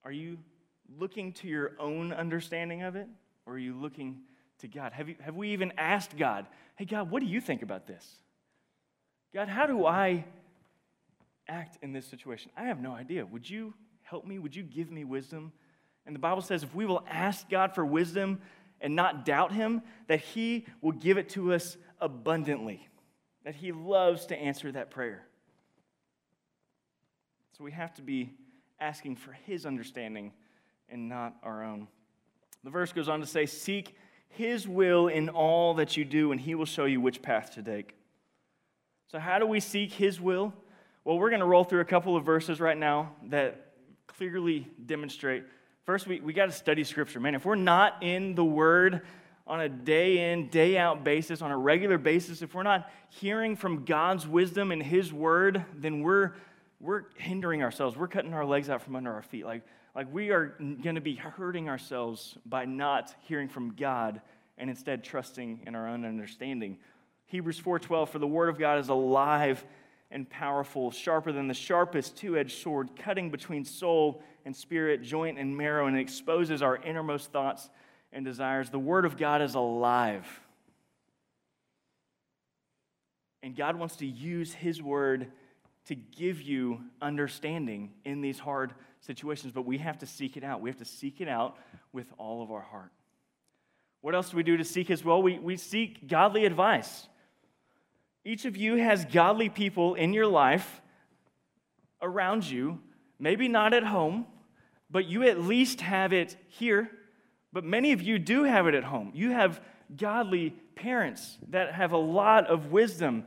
Are 0.05 0.11
you 0.13 0.37
looking 0.97 1.33
to 1.33 1.49
your 1.49 1.73
own 1.81 2.13
understanding 2.13 2.83
of 2.83 2.95
it? 2.95 3.09
Or 3.45 3.55
are 3.55 3.59
you 3.59 3.75
looking 3.75 4.21
to 4.59 4.69
God? 4.69 4.93
Have, 4.93 5.09
you, 5.09 5.15
have 5.19 5.35
we 5.35 5.49
even 5.49 5.73
asked 5.77 6.15
God, 6.15 6.45
hey, 6.77 6.85
God, 6.85 7.11
what 7.11 7.19
do 7.19 7.25
you 7.25 7.41
think 7.41 7.61
about 7.61 7.87
this? 7.87 8.07
God, 9.33 9.47
how 9.47 9.65
do 9.65 9.85
I 9.85 10.25
act 11.47 11.77
in 11.81 11.93
this 11.93 12.05
situation? 12.05 12.51
I 12.57 12.63
have 12.63 12.79
no 12.79 12.93
idea. 12.93 13.25
Would 13.25 13.49
you 13.49 13.73
help 14.01 14.25
me? 14.25 14.39
Would 14.39 14.55
you 14.55 14.63
give 14.63 14.91
me 14.91 15.03
wisdom? 15.03 15.51
And 16.05 16.15
the 16.15 16.19
Bible 16.19 16.41
says 16.41 16.63
if 16.63 16.73
we 16.73 16.85
will 16.85 17.03
ask 17.09 17.49
God 17.49 17.75
for 17.75 17.85
wisdom 17.85 18.39
and 18.79 18.95
not 18.95 19.25
doubt 19.25 19.51
Him, 19.51 19.81
that 20.07 20.21
He 20.21 20.65
will 20.81 20.91
give 20.93 21.17
it 21.17 21.29
to 21.29 21.53
us 21.53 21.77
abundantly, 21.99 22.87
that 23.43 23.55
He 23.55 23.71
loves 23.71 24.27
to 24.27 24.37
answer 24.37 24.71
that 24.71 24.91
prayer. 24.91 25.25
So 27.57 27.63
we 27.63 27.71
have 27.71 27.93
to 27.95 28.01
be 28.01 28.31
asking 28.79 29.17
for 29.17 29.31
His 29.31 29.65
understanding 29.65 30.31
and 30.89 31.09
not 31.09 31.35
our 31.43 31.63
own. 31.63 31.87
The 32.63 32.69
verse 32.69 32.93
goes 32.93 33.09
on 33.09 33.19
to 33.19 33.25
say, 33.25 33.45
Seek 33.45 33.95
his 34.29 34.67
will 34.67 35.07
in 35.07 35.29
all 35.29 35.73
that 35.75 35.97
you 35.97 36.05
do, 36.05 36.31
and 36.31 36.39
he 36.39 36.55
will 36.55 36.65
show 36.65 36.85
you 36.85 37.01
which 37.01 37.21
path 37.21 37.53
to 37.55 37.63
take. 37.63 37.96
So, 39.09 39.19
how 39.19 39.39
do 39.39 39.47
we 39.47 39.61
seek 39.61 39.93
his 39.93 40.19
will? 40.19 40.53
Well, 41.05 41.17
we're 41.17 41.29
going 41.29 41.39
to 41.39 41.45
roll 41.45 41.63
through 41.63 41.79
a 41.79 41.85
couple 41.85 42.17
of 42.17 42.25
verses 42.25 42.59
right 42.59 42.77
now 42.77 43.13
that 43.27 43.71
clearly 44.05 44.67
demonstrate. 44.85 45.45
First, 45.85 46.07
we, 46.07 46.19
we 46.19 46.33
got 46.33 46.47
to 46.47 46.51
study 46.51 46.83
scripture. 46.83 47.21
Man, 47.21 47.33
if 47.33 47.45
we're 47.45 47.55
not 47.55 48.03
in 48.03 48.35
the 48.35 48.43
word 48.43 49.03
on 49.47 49.61
a 49.61 49.69
day 49.69 50.33
in, 50.33 50.49
day 50.49 50.77
out 50.77 51.05
basis, 51.05 51.41
on 51.41 51.51
a 51.51 51.57
regular 51.57 51.97
basis, 51.97 52.41
if 52.41 52.53
we're 52.53 52.63
not 52.63 52.91
hearing 53.07 53.55
from 53.55 53.85
God's 53.85 54.27
wisdom 54.27 54.73
and 54.73 54.83
his 54.83 55.13
word, 55.13 55.63
then 55.73 56.01
we're, 56.01 56.33
we're 56.81 57.03
hindering 57.15 57.63
ourselves. 57.63 57.95
We're 57.95 58.09
cutting 58.09 58.33
our 58.33 58.43
legs 58.43 58.69
out 58.69 58.81
from 58.81 58.97
under 58.97 59.13
our 59.13 59.21
feet. 59.21 59.45
Like, 59.45 59.61
like 59.95 60.13
we 60.13 60.31
are 60.31 60.57
going 60.59 60.95
to 60.95 61.01
be 61.01 61.15
hurting 61.15 61.69
ourselves 61.69 62.37
by 62.45 62.65
not 62.65 63.15
hearing 63.21 63.47
from 63.47 63.73
God 63.73 64.19
and 64.57 64.69
instead 64.69 65.01
trusting 65.01 65.61
in 65.65 65.75
our 65.75 65.87
own 65.87 66.03
understanding. 66.03 66.77
Hebrews 67.27 67.59
4:12 67.59 68.09
for 68.09 68.19
the 68.19 68.27
word 68.27 68.49
of 68.49 68.57
God 68.57 68.79
is 68.79 68.89
alive 68.89 69.63
and 70.09 70.29
powerful, 70.29 70.91
sharper 70.91 71.31
than 71.31 71.47
the 71.47 71.53
sharpest 71.53 72.17
two 72.17 72.37
edged 72.37 72.57
sword, 72.57 72.95
cutting 72.95 73.29
between 73.29 73.65
soul 73.65 74.21
and 74.45 74.55
spirit, 74.55 75.01
joint 75.01 75.37
and 75.37 75.55
marrow, 75.55 75.87
and 75.87 75.97
it 75.97 75.99
exposes 75.99 76.61
our 76.61 76.77
innermost 76.77 77.31
thoughts 77.31 77.69
and 78.13 78.23
desires. 78.23 78.69
The 78.69 78.79
Word 78.79 79.03
of 79.03 79.17
God 79.17 79.41
is 79.41 79.55
alive. 79.55 80.25
And 83.43 83.55
God 83.55 83.75
wants 83.75 83.97
to 83.97 84.05
use 84.05 84.53
His 84.53 84.81
Word 84.81 85.31
to 85.85 85.95
give 85.95 86.41
you 86.41 86.81
understanding 87.01 87.91
in 88.05 88.21
these 88.21 88.39
hard 88.39 88.73
situations, 89.01 89.51
but 89.53 89.65
we 89.65 89.77
have 89.77 89.97
to 89.99 90.05
seek 90.05 90.37
it 90.37 90.43
out. 90.43 90.61
We 90.61 90.69
have 90.69 90.79
to 90.79 90.85
seek 90.85 91.21
it 91.21 91.27
out 91.27 91.57
with 91.91 92.07
all 92.17 92.41
of 92.41 92.51
our 92.51 92.61
heart. 92.61 92.91
What 94.01 94.15
else 94.15 94.29
do 94.29 94.37
we 94.37 94.43
do 94.43 94.55
to 94.55 94.63
seek 94.63 94.87
His 94.87 95.03
will? 95.03 95.21
We, 95.21 95.39
we 95.39 95.57
seek 95.57 96.07
godly 96.07 96.45
advice. 96.45 97.07
Each 98.27 98.43
of 98.43 98.57
you 98.57 98.75
has 98.75 99.05
godly 99.05 99.47
people 99.47 99.95
in 99.95 100.11
your 100.11 100.27
life 100.27 100.81
around 102.01 102.43
you, 102.43 102.77
maybe 103.17 103.47
not 103.47 103.73
at 103.73 103.85
home, 103.85 104.25
but 104.91 105.05
you 105.05 105.23
at 105.23 105.39
least 105.39 105.79
have 105.79 106.11
it 106.11 106.35
here. 106.49 106.91
But 107.53 107.63
many 107.63 107.93
of 107.93 108.01
you 108.01 108.19
do 108.19 108.43
have 108.43 108.67
it 108.67 108.75
at 108.75 108.83
home. 108.83 109.13
You 109.15 109.31
have 109.31 109.61
godly 109.95 110.49
parents 110.75 111.37
that 111.51 111.73
have 111.73 111.93
a 111.93 111.97
lot 111.97 112.47
of 112.47 112.69
wisdom. 112.69 113.23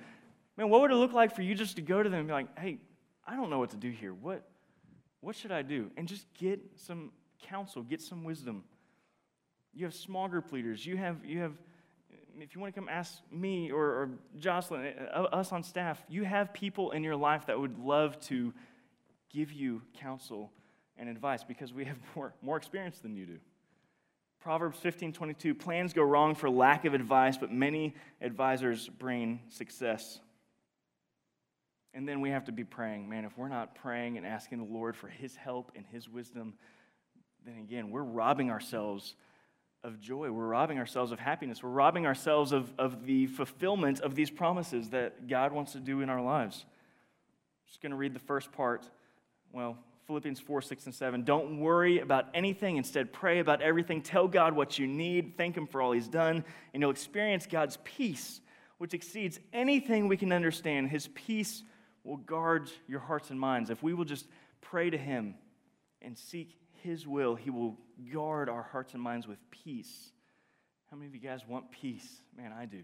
Man, 0.59 0.69
what 0.69 0.83
would 0.83 0.91
it 0.91 0.97
look 0.97 1.15
like 1.15 1.35
for 1.35 1.41
you 1.41 1.55
just 1.55 1.77
to 1.77 1.83
go 1.83 2.03
to 2.03 2.11
them 2.11 2.19
and 2.19 2.29
be 2.29 2.35
like, 2.35 2.59
hey, 2.59 2.77
I 3.27 3.37
don't 3.37 3.49
know 3.49 3.59
what 3.59 3.71
to 3.71 3.79
do 3.79 3.89
here. 3.89 4.13
What, 4.13 4.47
what 5.23 5.35
should 5.35 5.51
I 5.51 5.63
do? 5.63 5.91
And 5.97 6.09
just 6.09 6.27
get 6.39 6.61
some 6.77 7.11
counsel, 7.49 7.83
get 7.83 8.03
some 8.03 8.23
wisdom. 8.23 8.65
You 9.73 9.87
have 9.87 9.95
small 9.95 10.29
group 10.29 10.53
leaders. 10.53 10.85
You 10.85 10.99
have, 10.99 11.25
you 11.25 11.39
have 11.39 11.55
if 12.43 12.55
you 12.55 12.61
want 12.61 12.75
to 12.75 12.81
come 12.81 12.89
ask 12.89 13.21
me 13.31 13.71
or, 13.71 13.85
or 13.85 14.11
Jocelyn, 14.39 14.95
uh, 15.15 15.23
us 15.23 15.53
on 15.53 15.63
staff, 15.63 16.03
you 16.09 16.25
have 16.25 16.53
people 16.53 16.93
in 16.93 17.05
your 17.05 17.17
life 17.17 17.47
that 17.47 17.59
would 17.59 17.79
love 17.79 18.19
to 18.23 18.53
give 19.33 19.53
you 19.53 19.83
counsel 19.99 20.51
and 20.97 21.09
advice 21.09 21.45
because 21.45 21.73
we 21.73 21.85
have 21.85 21.99
more, 22.17 22.35
more 22.43 22.57
experience 22.57 22.99
than 23.01 23.17
you 23.17 23.27
do. 23.27 23.39
Proverbs 24.41 24.79
15 24.79 25.13
22 25.13 25.55
plans 25.55 25.93
go 25.93 26.03
wrong 26.03 26.35
for 26.35 26.49
lack 26.49 26.87
of 26.87 26.95
advice, 26.95 27.37
but 27.37 27.53
many 27.53 27.95
advisors 28.23 28.89
bring 28.89 29.41
success. 29.49 30.21
And 31.93 32.09
then 32.09 32.21
we 32.21 32.31
have 32.31 32.45
to 32.45 32.53
be 32.53 32.65
praying. 32.65 33.09
Man, 33.09 33.25
if 33.25 33.37
we're 33.37 33.49
not 33.49 33.75
praying 33.75 34.17
and 34.17 34.25
asking 34.25 34.59
the 34.59 34.73
Lord 34.73 34.97
for 34.97 35.09
His 35.09 35.37
help 35.37 35.73
and 35.75 35.85
His 35.93 36.09
wisdom, 36.09 36.55
then 37.45 37.57
again, 37.59 37.91
we're 37.91 38.03
robbing 38.03 38.51
ourselves 38.51 39.15
of 39.83 39.99
joy. 40.01 40.31
We're 40.31 40.47
robbing 40.47 40.79
ourselves 40.79 41.13
of 41.13 41.19
happiness. 41.19 41.63
We're 41.63 41.71
robbing 41.71 42.07
ourselves 42.07 42.53
of, 42.53 42.73
of 42.79 43.07
the 43.07 43.27
fulfillment 43.27 44.01
of 44.01 44.15
these 44.15 44.31
promises 44.31 44.91
that 44.91 45.27
God 45.27 45.53
wants 45.53 45.73
to 45.73 45.81
do 45.81 46.03
in 46.03 46.11
our 46.11 46.21
lives. 46.21 46.65
I'm 46.67 47.69
just 47.69 47.81
going 47.81 47.91
to 47.91 47.97
read 47.97 48.15
the 48.15 48.21
first 48.21 48.53
part. 48.53 48.89
Well, 49.53 49.79
Philippians 50.07 50.41
4, 50.41 50.61
6, 50.61 50.87
and 50.87 50.95
7. 50.95 51.25
Don't 51.25 51.61
worry 51.61 52.01
about 52.01 52.27
anything. 52.35 52.77
Instead, 52.77 53.13
pray 53.13 53.39
about 53.39 53.63
everything. 53.63 54.03
Tell 54.03 54.29
God 54.29 54.55
what 54.55 54.79
you 54.79 54.87
need. 54.87 55.37
Thank 55.37 55.57
Him 55.57 55.67
for 55.67 55.81
all 55.81 55.93
He's 55.93 56.09
done. 56.09 56.45
And 56.75 56.83
you'll 56.83 56.91
experience 56.91 57.47
God's 57.47 57.79
peace, 57.85 58.41
which 58.79 58.93
exceeds 58.93 59.39
anything 59.53 60.09
we 60.09 60.17
can 60.17 60.33
understand. 60.33 60.91
His 60.91 61.09
peace 61.09 61.63
will 62.05 62.17
guard 62.17 62.71
your 62.89 63.01
hearts 63.01 63.31
and 63.31 63.39
minds. 63.39 63.71
If 63.71 63.83
we 63.83 63.95
will 63.95 64.05
just 64.05 64.27
pray 64.61 64.91
to 64.91 64.99
Him 64.99 65.37
and 66.03 66.19
seek 66.19 66.57
his 66.83 67.07
will, 67.07 67.35
He 67.35 67.51
will 67.51 67.77
guard 68.13 68.49
our 68.49 68.63
hearts 68.63 68.95
and 68.95 69.03
minds 69.03 69.27
with 69.27 69.39
peace. 69.51 70.13
How 70.91 70.97
many 70.97 71.09
of 71.09 71.15
you 71.15 71.21
guys 71.21 71.47
want 71.47 71.71
peace? 71.71 72.09
Man, 72.37 72.53
I 72.53 72.67
do. 72.67 72.83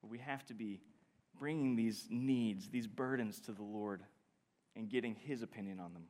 But 0.00 0.10
we 0.10 0.18
have 0.18 0.44
to 0.46 0.54
be 0.54 0.80
bringing 1.38 1.76
these 1.76 2.06
needs, 2.10 2.68
these 2.68 2.86
burdens 2.86 3.40
to 3.40 3.52
the 3.52 3.62
Lord 3.62 4.02
and 4.76 4.88
getting 4.88 5.14
His 5.14 5.42
opinion 5.42 5.80
on 5.80 5.92
them. 5.92 6.04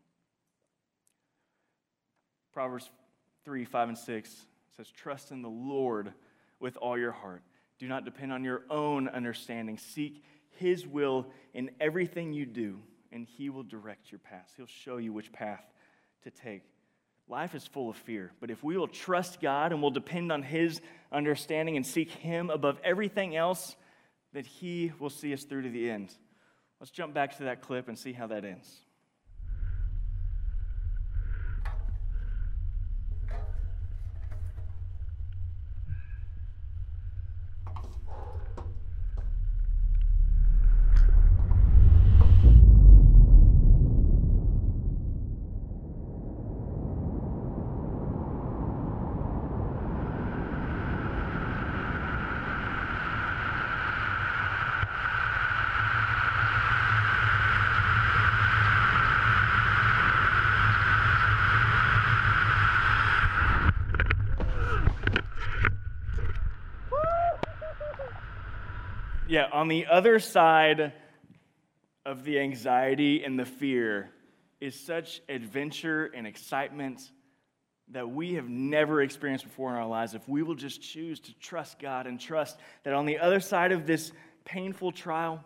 Proverbs 2.52 2.90
3 3.44 3.64
5 3.64 3.88
and 3.88 3.98
6 3.98 4.46
says, 4.76 4.90
Trust 4.90 5.30
in 5.30 5.42
the 5.42 5.48
Lord 5.48 6.12
with 6.58 6.76
all 6.76 6.98
your 6.98 7.12
heart. 7.12 7.42
Do 7.78 7.88
not 7.88 8.04
depend 8.04 8.32
on 8.32 8.44
your 8.44 8.62
own 8.68 9.08
understanding. 9.08 9.78
Seek 9.78 10.22
His 10.56 10.86
will 10.86 11.30
in 11.54 11.70
everything 11.80 12.32
you 12.32 12.46
do, 12.46 12.80
and 13.12 13.26
He 13.26 13.48
will 13.48 13.62
direct 13.62 14.12
your 14.12 14.18
path. 14.18 14.52
He'll 14.56 14.66
show 14.66 14.98
you 14.98 15.12
which 15.12 15.32
path 15.32 15.64
to 16.24 16.30
take. 16.30 16.64
Life 17.30 17.54
is 17.54 17.64
full 17.64 17.88
of 17.88 17.96
fear, 17.96 18.32
but 18.40 18.50
if 18.50 18.64
we 18.64 18.76
will 18.76 18.88
trust 18.88 19.40
God 19.40 19.70
and 19.70 19.80
will 19.80 19.92
depend 19.92 20.32
on 20.32 20.42
His 20.42 20.80
understanding 21.12 21.76
and 21.76 21.86
seek 21.86 22.10
Him 22.10 22.50
above 22.50 22.80
everything 22.82 23.36
else, 23.36 23.76
that 24.32 24.46
He 24.46 24.92
will 24.98 25.10
see 25.10 25.32
us 25.32 25.44
through 25.44 25.62
to 25.62 25.70
the 25.70 25.88
end. 25.88 26.12
Let's 26.80 26.90
jump 26.90 27.14
back 27.14 27.36
to 27.36 27.44
that 27.44 27.62
clip 27.62 27.86
and 27.86 27.96
see 27.96 28.12
how 28.12 28.26
that 28.26 28.44
ends. 28.44 28.80
Yeah, 69.30 69.46
on 69.52 69.68
the 69.68 69.86
other 69.86 70.18
side 70.18 70.92
of 72.04 72.24
the 72.24 72.40
anxiety 72.40 73.22
and 73.22 73.38
the 73.38 73.44
fear 73.44 74.10
is 74.60 74.74
such 74.74 75.22
adventure 75.28 76.06
and 76.06 76.26
excitement 76.26 77.00
that 77.92 78.10
we 78.10 78.34
have 78.34 78.48
never 78.48 79.00
experienced 79.00 79.44
before 79.44 79.70
in 79.70 79.76
our 79.76 79.86
lives 79.86 80.14
if 80.14 80.28
we 80.28 80.42
will 80.42 80.56
just 80.56 80.82
choose 80.82 81.20
to 81.20 81.34
trust 81.38 81.78
God 81.78 82.08
and 82.08 82.18
trust 82.18 82.58
that 82.82 82.92
on 82.92 83.06
the 83.06 83.20
other 83.20 83.38
side 83.38 83.70
of 83.70 83.86
this 83.86 84.10
painful 84.44 84.90
trial, 84.90 85.44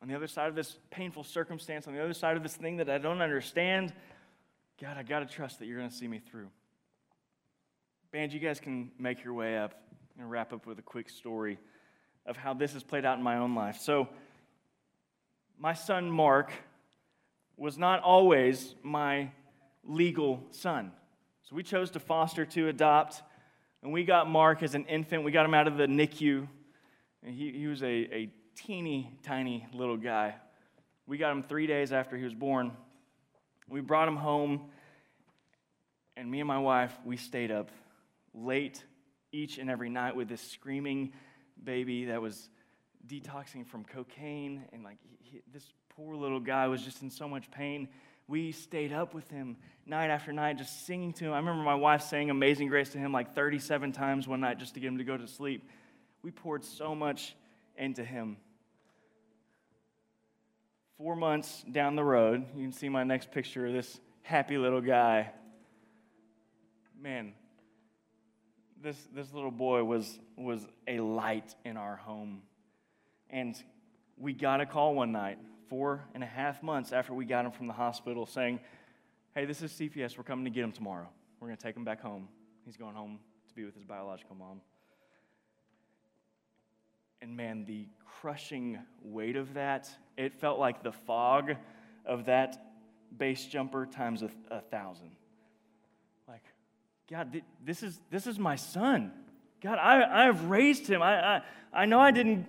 on 0.00 0.08
the 0.08 0.14
other 0.14 0.26
side 0.26 0.48
of 0.48 0.54
this 0.54 0.78
painful 0.90 1.22
circumstance, 1.22 1.86
on 1.86 1.92
the 1.92 2.02
other 2.02 2.14
side 2.14 2.38
of 2.38 2.42
this 2.42 2.56
thing 2.56 2.78
that 2.78 2.88
I 2.88 2.96
don't 2.96 3.20
understand, 3.20 3.92
God, 4.80 4.96
I 4.96 5.02
got 5.02 5.18
to 5.18 5.26
trust 5.26 5.58
that 5.58 5.66
you're 5.66 5.76
going 5.76 5.90
to 5.90 5.94
see 5.94 6.08
me 6.08 6.18
through. 6.18 6.48
Band, 8.10 8.32
you 8.32 8.40
guys 8.40 8.58
can 8.58 8.90
make 8.98 9.22
your 9.22 9.34
way 9.34 9.58
up. 9.58 9.74
and 10.18 10.30
wrap 10.30 10.54
up 10.54 10.64
with 10.64 10.78
a 10.78 10.82
quick 10.82 11.10
story 11.10 11.58
of 12.28 12.36
how 12.36 12.54
this 12.54 12.74
has 12.74 12.82
played 12.82 13.04
out 13.04 13.18
in 13.18 13.24
my 13.24 13.38
own 13.38 13.54
life. 13.54 13.78
So, 13.80 14.08
my 15.58 15.72
son 15.72 16.10
Mark 16.10 16.52
was 17.56 17.76
not 17.76 18.02
always 18.02 18.74
my 18.82 19.30
legal 19.82 20.44
son. 20.50 20.92
So, 21.44 21.56
we 21.56 21.62
chose 21.62 21.90
to 21.92 22.00
foster, 22.00 22.44
to 22.44 22.68
adopt, 22.68 23.22
and 23.82 23.92
we 23.92 24.04
got 24.04 24.28
Mark 24.28 24.62
as 24.62 24.74
an 24.74 24.84
infant. 24.84 25.24
We 25.24 25.32
got 25.32 25.46
him 25.46 25.54
out 25.54 25.66
of 25.66 25.76
the 25.76 25.86
NICU, 25.86 26.46
and 27.24 27.34
he, 27.34 27.52
he 27.52 27.66
was 27.66 27.82
a, 27.82 27.86
a 27.86 28.30
teeny 28.54 29.10
tiny 29.22 29.66
little 29.72 29.96
guy. 29.96 30.34
We 31.06 31.16
got 31.16 31.32
him 31.32 31.42
three 31.42 31.66
days 31.66 31.92
after 31.92 32.16
he 32.16 32.24
was 32.24 32.34
born. 32.34 32.72
We 33.68 33.80
brought 33.80 34.08
him 34.08 34.16
home, 34.16 34.70
and 36.16 36.30
me 36.30 36.40
and 36.40 36.48
my 36.48 36.58
wife, 36.58 36.92
we 37.04 37.16
stayed 37.16 37.50
up 37.50 37.70
late 38.34 38.84
each 39.32 39.58
and 39.58 39.70
every 39.70 39.88
night 39.88 40.16
with 40.16 40.28
this 40.28 40.42
screaming 40.42 41.12
baby 41.64 42.06
that 42.06 42.20
was 42.20 42.48
detoxing 43.06 43.66
from 43.66 43.84
cocaine, 43.84 44.64
and 44.72 44.84
like 44.84 44.98
he, 45.20 45.40
this 45.52 45.72
poor 45.96 46.14
little 46.14 46.40
guy 46.40 46.66
was 46.68 46.82
just 46.82 47.02
in 47.02 47.10
so 47.10 47.28
much 47.28 47.50
pain. 47.50 47.88
We 48.26 48.52
stayed 48.52 48.92
up 48.92 49.14
with 49.14 49.28
him 49.30 49.56
night 49.86 50.10
after 50.10 50.32
night, 50.32 50.58
just 50.58 50.86
singing 50.86 51.12
to 51.14 51.26
him. 51.26 51.32
I 51.32 51.38
remember 51.38 51.62
my 51.62 51.74
wife 51.74 52.02
saying 52.02 52.28
Amazing 52.30 52.68
Grace 52.68 52.90
to 52.90 52.98
him 52.98 53.12
like 53.12 53.34
37 53.34 53.92
times 53.92 54.28
one 54.28 54.40
night 54.40 54.58
just 54.58 54.74
to 54.74 54.80
get 54.80 54.88
him 54.88 54.98
to 54.98 55.04
go 55.04 55.16
to 55.16 55.26
sleep. 55.26 55.68
We 56.22 56.30
poured 56.30 56.64
so 56.64 56.94
much 56.94 57.34
into 57.76 58.04
him. 58.04 58.36
Four 60.98 61.16
months 61.16 61.64
down 61.70 61.96
the 61.96 62.04
road, 62.04 62.44
you 62.54 62.62
can 62.62 62.72
see 62.72 62.88
my 62.88 63.04
next 63.04 63.30
picture 63.30 63.66
of 63.66 63.72
this 63.72 63.98
happy 64.22 64.58
little 64.58 64.80
guy. 64.80 65.30
Man, 67.00 67.32
this, 68.82 68.96
this 69.14 69.32
little 69.32 69.50
boy 69.50 69.84
was, 69.84 70.18
was 70.36 70.66
a 70.86 71.00
light 71.00 71.54
in 71.64 71.76
our 71.76 71.96
home. 71.96 72.42
And 73.30 73.56
we 74.16 74.32
got 74.32 74.60
a 74.60 74.66
call 74.66 74.94
one 74.94 75.12
night, 75.12 75.38
four 75.68 76.02
and 76.14 76.22
a 76.22 76.26
half 76.26 76.62
months 76.62 76.92
after 76.92 77.12
we 77.12 77.24
got 77.24 77.44
him 77.44 77.52
from 77.52 77.66
the 77.66 77.72
hospital, 77.72 78.26
saying, 78.26 78.60
Hey, 79.34 79.44
this 79.44 79.62
is 79.62 79.72
CPS. 79.72 80.16
We're 80.16 80.24
coming 80.24 80.44
to 80.46 80.50
get 80.50 80.64
him 80.64 80.72
tomorrow. 80.72 81.08
We're 81.38 81.48
going 81.48 81.58
to 81.58 81.62
take 81.62 81.76
him 81.76 81.84
back 81.84 82.00
home. 82.00 82.28
He's 82.64 82.76
going 82.76 82.94
home 82.94 83.18
to 83.48 83.54
be 83.54 83.64
with 83.64 83.74
his 83.74 83.84
biological 83.84 84.34
mom. 84.34 84.60
And 87.20 87.36
man, 87.36 87.64
the 87.64 87.86
crushing 88.20 88.78
weight 89.02 89.36
of 89.36 89.54
that, 89.54 89.88
it 90.16 90.34
felt 90.34 90.58
like 90.58 90.82
the 90.82 90.92
fog 90.92 91.54
of 92.04 92.26
that 92.26 92.64
base 93.16 93.44
jumper 93.46 93.86
times 93.86 94.22
a, 94.22 94.30
a 94.50 94.60
thousand. 94.60 95.10
God, 97.10 97.42
this 97.64 97.82
is, 97.82 97.98
this 98.10 98.26
is 98.26 98.38
my 98.38 98.56
son. 98.56 99.12
God, 99.62 99.78
I, 99.78 100.22
I 100.22 100.24
have 100.26 100.44
raised 100.44 100.86
him. 100.86 101.00
I, 101.00 101.36
I, 101.36 101.42
I 101.72 101.84
know 101.86 101.98
I 101.98 102.10
didn't, 102.10 102.46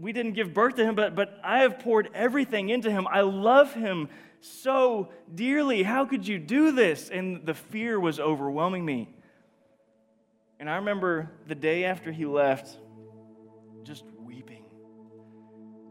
we 0.00 0.12
didn't 0.12 0.32
give 0.32 0.52
birth 0.52 0.74
to 0.76 0.84
him, 0.84 0.96
but, 0.96 1.14
but 1.14 1.38
I 1.44 1.60
have 1.60 1.78
poured 1.78 2.10
everything 2.12 2.70
into 2.70 2.90
him. 2.90 3.06
I 3.06 3.20
love 3.20 3.72
him 3.72 4.08
so 4.40 5.10
dearly. 5.32 5.84
How 5.84 6.06
could 6.06 6.26
you 6.26 6.38
do 6.38 6.72
this? 6.72 7.08
And 7.08 7.46
the 7.46 7.54
fear 7.54 8.00
was 8.00 8.18
overwhelming 8.18 8.84
me. 8.84 9.08
And 10.58 10.68
I 10.68 10.76
remember 10.76 11.30
the 11.46 11.54
day 11.54 11.84
after 11.84 12.10
he 12.10 12.26
left, 12.26 12.76
just 13.84 14.04
weeping, 14.18 14.64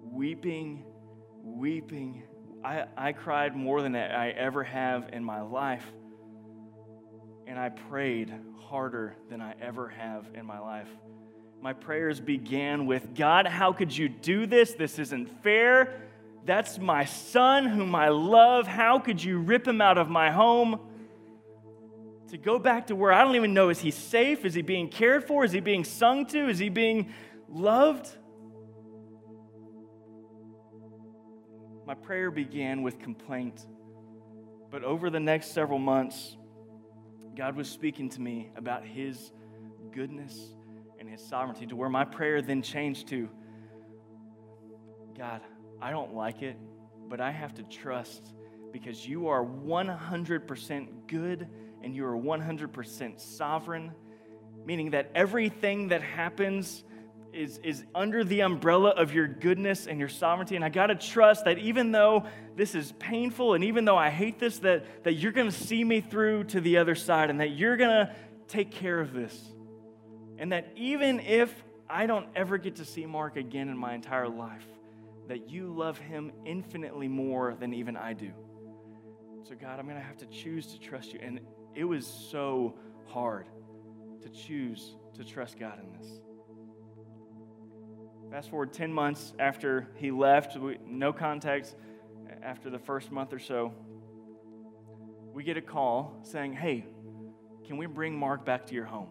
weeping, 0.04 0.84
weeping. 1.42 2.24
I, 2.64 2.86
I 2.98 3.14
cried 3.14 3.56
more 3.56 3.82
than 3.82 3.96
I 3.96 4.32
ever 4.32 4.64
have 4.66 5.10
in 5.14 5.24
my 5.24 5.42
life. 5.42 5.86
And 7.50 7.58
I 7.58 7.70
prayed 7.70 8.32
harder 8.68 9.16
than 9.28 9.42
I 9.42 9.56
ever 9.60 9.90
have 9.90 10.28
in 10.36 10.46
my 10.46 10.60
life. 10.60 10.88
My 11.60 11.74
prayers 11.74 12.20
began 12.20 12.86
with 12.86 13.16
God, 13.16 13.48
how 13.48 13.74
could 13.74 13.96
you 13.96 14.08
do 14.08 14.46
this? 14.46 14.74
This 14.74 15.00
isn't 15.00 15.42
fair. 15.42 16.00
That's 16.46 16.78
my 16.78 17.06
son 17.06 17.66
whom 17.66 17.96
I 17.96 18.10
love. 18.10 18.68
How 18.68 19.00
could 19.00 19.24
you 19.24 19.40
rip 19.40 19.68
him 19.68 19.82
out 19.82 19.98
of 19.98 20.10
my 20.10 20.30
home? 20.30 20.80
To 22.30 22.38
go 22.38 22.60
back 22.60 22.86
to 22.88 22.96
where 22.96 23.12
I 23.12 23.24
don't 23.24 23.36
even 23.36 23.56
know 23.56 23.70
is 23.70 23.80
he 23.80 23.90
safe? 23.90 24.46
Is 24.46 24.54
he 24.54 24.62
being 24.62 24.88
cared 24.88 25.24
for? 25.24 25.44
Is 25.44 25.52
he 25.52 25.60
being 25.60 25.84
sung 25.84 26.28
to? 26.28 26.50
Is 26.50 26.60
he 26.60 26.70
being 26.70 27.12
loved? 27.50 28.08
My 31.88 31.96
prayer 31.96 32.30
began 32.30 32.84
with 32.84 33.00
complaint. 33.00 33.66
But 34.70 34.84
over 34.84 35.10
the 35.10 35.20
next 35.20 35.52
several 35.52 35.80
months, 35.80 36.38
God 37.36 37.56
was 37.56 37.70
speaking 37.70 38.10
to 38.10 38.22
me 38.22 38.52
about 38.56 38.86
His 38.86 39.32
goodness 39.92 40.54
and 41.00 41.10
His 41.10 41.26
sovereignty, 41.26 41.66
to 41.68 41.76
where 41.76 41.90
my 41.90 42.04
prayer 42.04 42.42
then 42.42 42.62
changed 42.62 43.08
to 43.10 43.30
God, 45.18 45.42
I 45.82 45.92
don't 45.92 46.14
like 46.14 46.42
it, 46.42 46.58
but 47.10 47.20
I 47.20 47.32
have 47.32 47.54
to 47.56 47.64
trust 47.64 48.34
because 48.72 49.06
you 49.06 49.28
are 49.28 49.44
100% 49.44 51.08
good 51.08 51.48
and 51.84 51.96
you 51.96 52.06
are 52.06 52.16
100% 52.16 53.20
sovereign, 53.20 53.92
meaning 54.66 54.92
that 54.92 55.12
everything 55.16 55.90
that 55.90 56.02
happens 56.02 56.84
is, 57.34 57.60
is 57.64 57.84
under 57.94 58.24
the 58.24 58.42
umbrella 58.42 58.90
of 58.90 59.14
your 59.14 59.28
goodness 59.28 59.88
and 59.88 60.00
your 60.00 60.10
sovereignty. 60.10 60.56
And 60.56 60.66
I 60.66 60.70
got 60.70 60.88
to 60.88 60.96
trust 60.96 61.46
that 61.46 61.58
even 61.60 61.92
though 61.92 62.26
this 62.56 62.76
is 62.76 62.92
painful 62.94 63.54
and 63.54 63.64
even 63.64 63.86
though 63.86 63.98
I 63.98 64.10
hate 64.10 64.40
this, 64.40 64.60
that, 64.60 65.04
that 65.04 65.14
you're 65.14 65.32
going 65.32 65.50
to 65.50 65.56
see 65.56 65.84
me 65.84 66.02
through 66.02 66.46
to 66.46 66.62
the 66.62 66.78
other 66.78 66.96
side 66.96 67.30
and 67.30 67.40
that 67.40 67.52
you're 67.52 67.78
going 67.78 67.90
to 67.90 68.16
take 68.48 68.72
care 68.72 69.00
of 69.00 69.14
this. 69.14 69.40
And 70.38 70.52
that 70.52 70.72
even 70.76 71.20
if 71.20 71.54
I 71.90 72.06
don't 72.06 72.28
ever 72.36 72.58
get 72.58 72.78
to 72.78 72.86
see 72.86 73.06
Mark 73.06 73.36
again 73.36 73.70
in 73.70 73.78
my 73.78 73.94
entire 73.94 74.30
life, 74.30 74.66
that 75.28 75.50
you 75.50 75.74
love 75.74 75.98
him 75.98 76.32
infinitely 76.46 77.08
more 77.08 77.56
than 77.60 77.74
even 77.74 77.96
I 77.96 78.14
do. 78.14 78.32
So, 79.44 79.56
God, 79.56 79.80
I'm 79.80 79.86
going 79.86 79.98
to 79.98 80.04
have 80.04 80.18
to 80.18 80.26
choose 80.26 80.68
to 80.74 80.80
trust 80.80 81.14
you. 81.14 81.20
And 81.22 81.40
it 81.76 81.84
was 81.84 82.06
so 82.06 82.76
hard 83.06 83.48
to 84.22 84.30
choose 84.30 84.96
to 85.16 85.24
trust 85.24 85.60
God 85.60 85.80
in 85.80 86.00
this. 86.00 86.20
Fast 88.32 88.52
forward 88.52 88.74
10 88.74 88.94
months 88.94 89.34
after 89.40 89.88
he 89.96 90.12
left, 90.12 90.56
we, 90.56 90.78
no 90.86 91.12
contact 91.12 91.74
after 92.44 92.70
the 92.70 92.78
first 92.78 93.12
month 93.12 93.34
or 93.34 93.40
so, 93.40 93.74
we 95.34 95.44
get 95.44 95.58
a 95.58 95.62
call 95.62 96.20
saying, 96.22 96.54
Hey, 96.54 96.86
can 97.66 97.78
we 97.78 97.88
bring 97.88 98.16
Mark 98.16 98.46
back 98.46 98.68
to 98.68 98.76
your 98.76 98.86
home? 98.86 99.08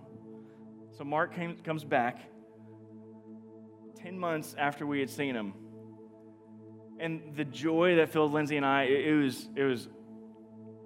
So 0.97 1.03
Mark 1.03 1.35
came, 1.35 1.57
comes 1.57 1.83
back 1.83 2.21
10 3.97 4.17
months 4.17 4.55
after 4.57 4.87
we 4.87 5.01
had 5.01 5.11
seen 5.11 5.35
him. 5.35 5.53
And 7.01 7.35
the 7.35 7.45
joy 7.45 7.97
that 7.97 8.11
filled 8.11 8.33
Lindsay 8.33 8.57
and 8.57 8.67
I, 8.67 8.85
it, 8.85 9.07
it 9.07 9.15
was, 9.15 9.49
it 9.57 9.65
was, 9.65 9.89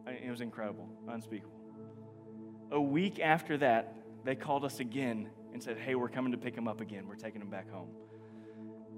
it 0.06 0.30
was 0.30 0.40
incredible, 0.40 0.88
unspeakable. 1.06 1.52
A 2.70 2.80
week 2.80 3.20
after 3.20 3.58
that, 3.58 3.94
they 4.24 4.36
called 4.36 4.64
us 4.64 4.80
again 4.80 5.28
and 5.52 5.62
said, 5.62 5.76
Hey, 5.76 5.96
we're 5.96 6.08
coming 6.08 6.32
to 6.32 6.38
pick 6.38 6.56
him 6.56 6.66
up 6.66 6.80
again. 6.80 7.06
We're 7.06 7.16
taking 7.16 7.42
him 7.42 7.50
back 7.50 7.70
home 7.70 7.88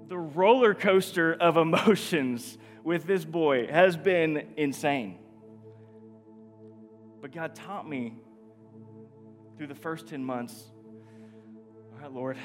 the 0.07 0.17
roller 0.17 0.73
coaster 0.73 1.33
of 1.33 1.57
emotions 1.57 2.57
with 2.83 3.05
this 3.05 3.25
boy 3.25 3.67
has 3.67 3.97
been 3.97 4.53
insane. 4.57 5.19
But 7.21 7.31
God 7.31 7.55
taught 7.55 7.87
me 7.87 8.15
through 9.57 9.67
the 9.67 9.75
first 9.75 10.07
10 10.07 10.23
months 10.23 10.71
all 11.95 12.01
right, 12.01 12.11
Lord, 12.11 12.37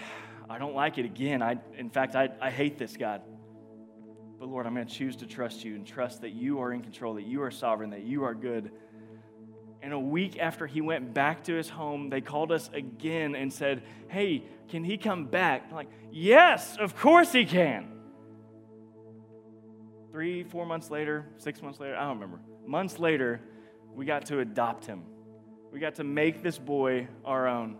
I 0.48 0.58
don't 0.58 0.74
like 0.74 0.98
it 0.98 1.04
again. 1.04 1.42
I, 1.42 1.58
in 1.76 1.90
fact, 1.90 2.14
I, 2.14 2.28
I 2.40 2.50
hate 2.50 2.78
this, 2.78 2.96
God. 2.96 3.22
But 4.38 4.48
Lord, 4.48 4.64
I'm 4.64 4.74
going 4.74 4.86
to 4.86 4.94
choose 4.94 5.16
to 5.16 5.26
trust 5.26 5.64
you 5.64 5.74
and 5.74 5.84
trust 5.84 6.20
that 6.20 6.30
you 6.30 6.60
are 6.60 6.72
in 6.72 6.82
control, 6.82 7.14
that 7.14 7.26
you 7.26 7.42
are 7.42 7.50
sovereign, 7.50 7.90
that 7.90 8.04
you 8.04 8.22
are 8.22 8.34
good. 8.34 8.70
And 9.82 9.92
a 9.92 9.98
week 9.98 10.38
after 10.38 10.66
he 10.66 10.80
went 10.80 11.14
back 11.14 11.44
to 11.44 11.54
his 11.54 11.68
home, 11.68 12.10
they 12.10 12.20
called 12.20 12.52
us 12.52 12.68
again 12.74 13.34
and 13.34 13.52
said, 13.52 13.82
Hey, 14.08 14.44
can 14.70 14.84
he 14.84 14.98
come 14.98 15.26
back? 15.26 15.64
I'm 15.68 15.74
like, 15.74 15.90
yes, 16.12 16.76
of 16.78 16.96
course 16.96 17.32
he 17.32 17.44
can. 17.44 17.88
Three, 20.12 20.44
four 20.44 20.64
months 20.64 20.90
later, 20.90 21.26
six 21.38 21.60
months 21.62 21.80
later, 21.80 21.96
I 21.96 22.00
don't 22.02 22.14
remember. 22.14 22.40
Months 22.66 22.98
later, 22.98 23.40
we 23.94 24.04
got 24.04 24.26
to 24.26 24.40
adopt 24.40 24.86
him. 24.86 25.02
We 25.72 25.80
got 25.80 25.96
to 25.96 26.04
make 26.04 26.42
this 26.42 26.58
boy 26.58 27.08
our 27.24 27.48
own. 27.48 27.76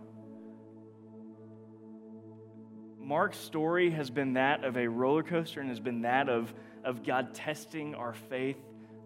Mark's 2.99 3.37
story 3.37 3.89
has 3.91 4.09
been 4.09 4.33
that 4.33 4.63
of 4.63 4.77
a 4.77 4.87
roller 4.87 5.23
coaster 5.23 5.59
and 5.59 5.69
has 5.69 5.79
been 5.79 6.01
that 6.01 6.29
of, 6.29 6.53
of 6.83 7.03
God 7.03 7.33
testing 7.33 7.95
our 7.95 8.13
faith, 8.13 8.57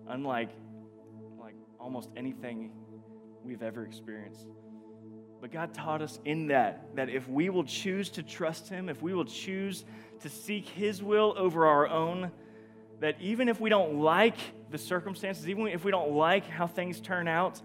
unlike 0.08 0.50
like 1.40 1.56
almost 1.80 2.10
anything 2.16 2.72
we've 3.46 3.64
ever 3.64 3.86
experienced. 3.86 4.48
But 5.42 5.52
God 5.52 5.74
taught 5.74 6.02
us 6.02 6.20
in 6.26 6.48
that, 6.48 6.96
that 6.96 7.10
if 7.10 7.28
we 7.30 7.50
will 7.50 7.64
choose 7.64 8.10
to 8.12 8.24
trust 8.24 8.68
Him, 8.70 8.90
if 8.90 9.02
we 9.02 9.14
will 9.14 9.26
choose 9.26 9.86
to 10.22 10.30
seek 10.30 10.68
His 10.68 11.04
will 11.04 11.36
over 11.38 11.68
our 11.68 11.88
own, 11.88 12.32
that 13.00 13.16
even 13.22 13.48
if 13.48 13.60
we 13.60 13.70
don't 13.70 14.00
like 14.00 14.38
the 14.72 14.78
circumstances, 14.78 15.48
even 15.48 15.68
if 15.68 15.84
we 15.84 15.92
don't 15.92 16.14
like 16.14 16.48
how 16.48 16.66
things 16.66 17.00
turn 17.00 17.28
out, 17.28 17.62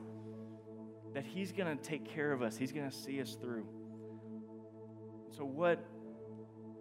that 1.14 1.24
He's 1.24 1.52
going 1.52 1.76
to 1.76 1.82
take 1.82 2.12
care 2.12 2.32
of 2.32 2.42
us. 2.42 2.56
He's 2.56 2.72
going 2.72 2.88
to 2.88 2.94
see 2.94 3.20
us 3.20 3.36
through. 3.40 3.66
So, 5.36 5.44
what 5.44 5.82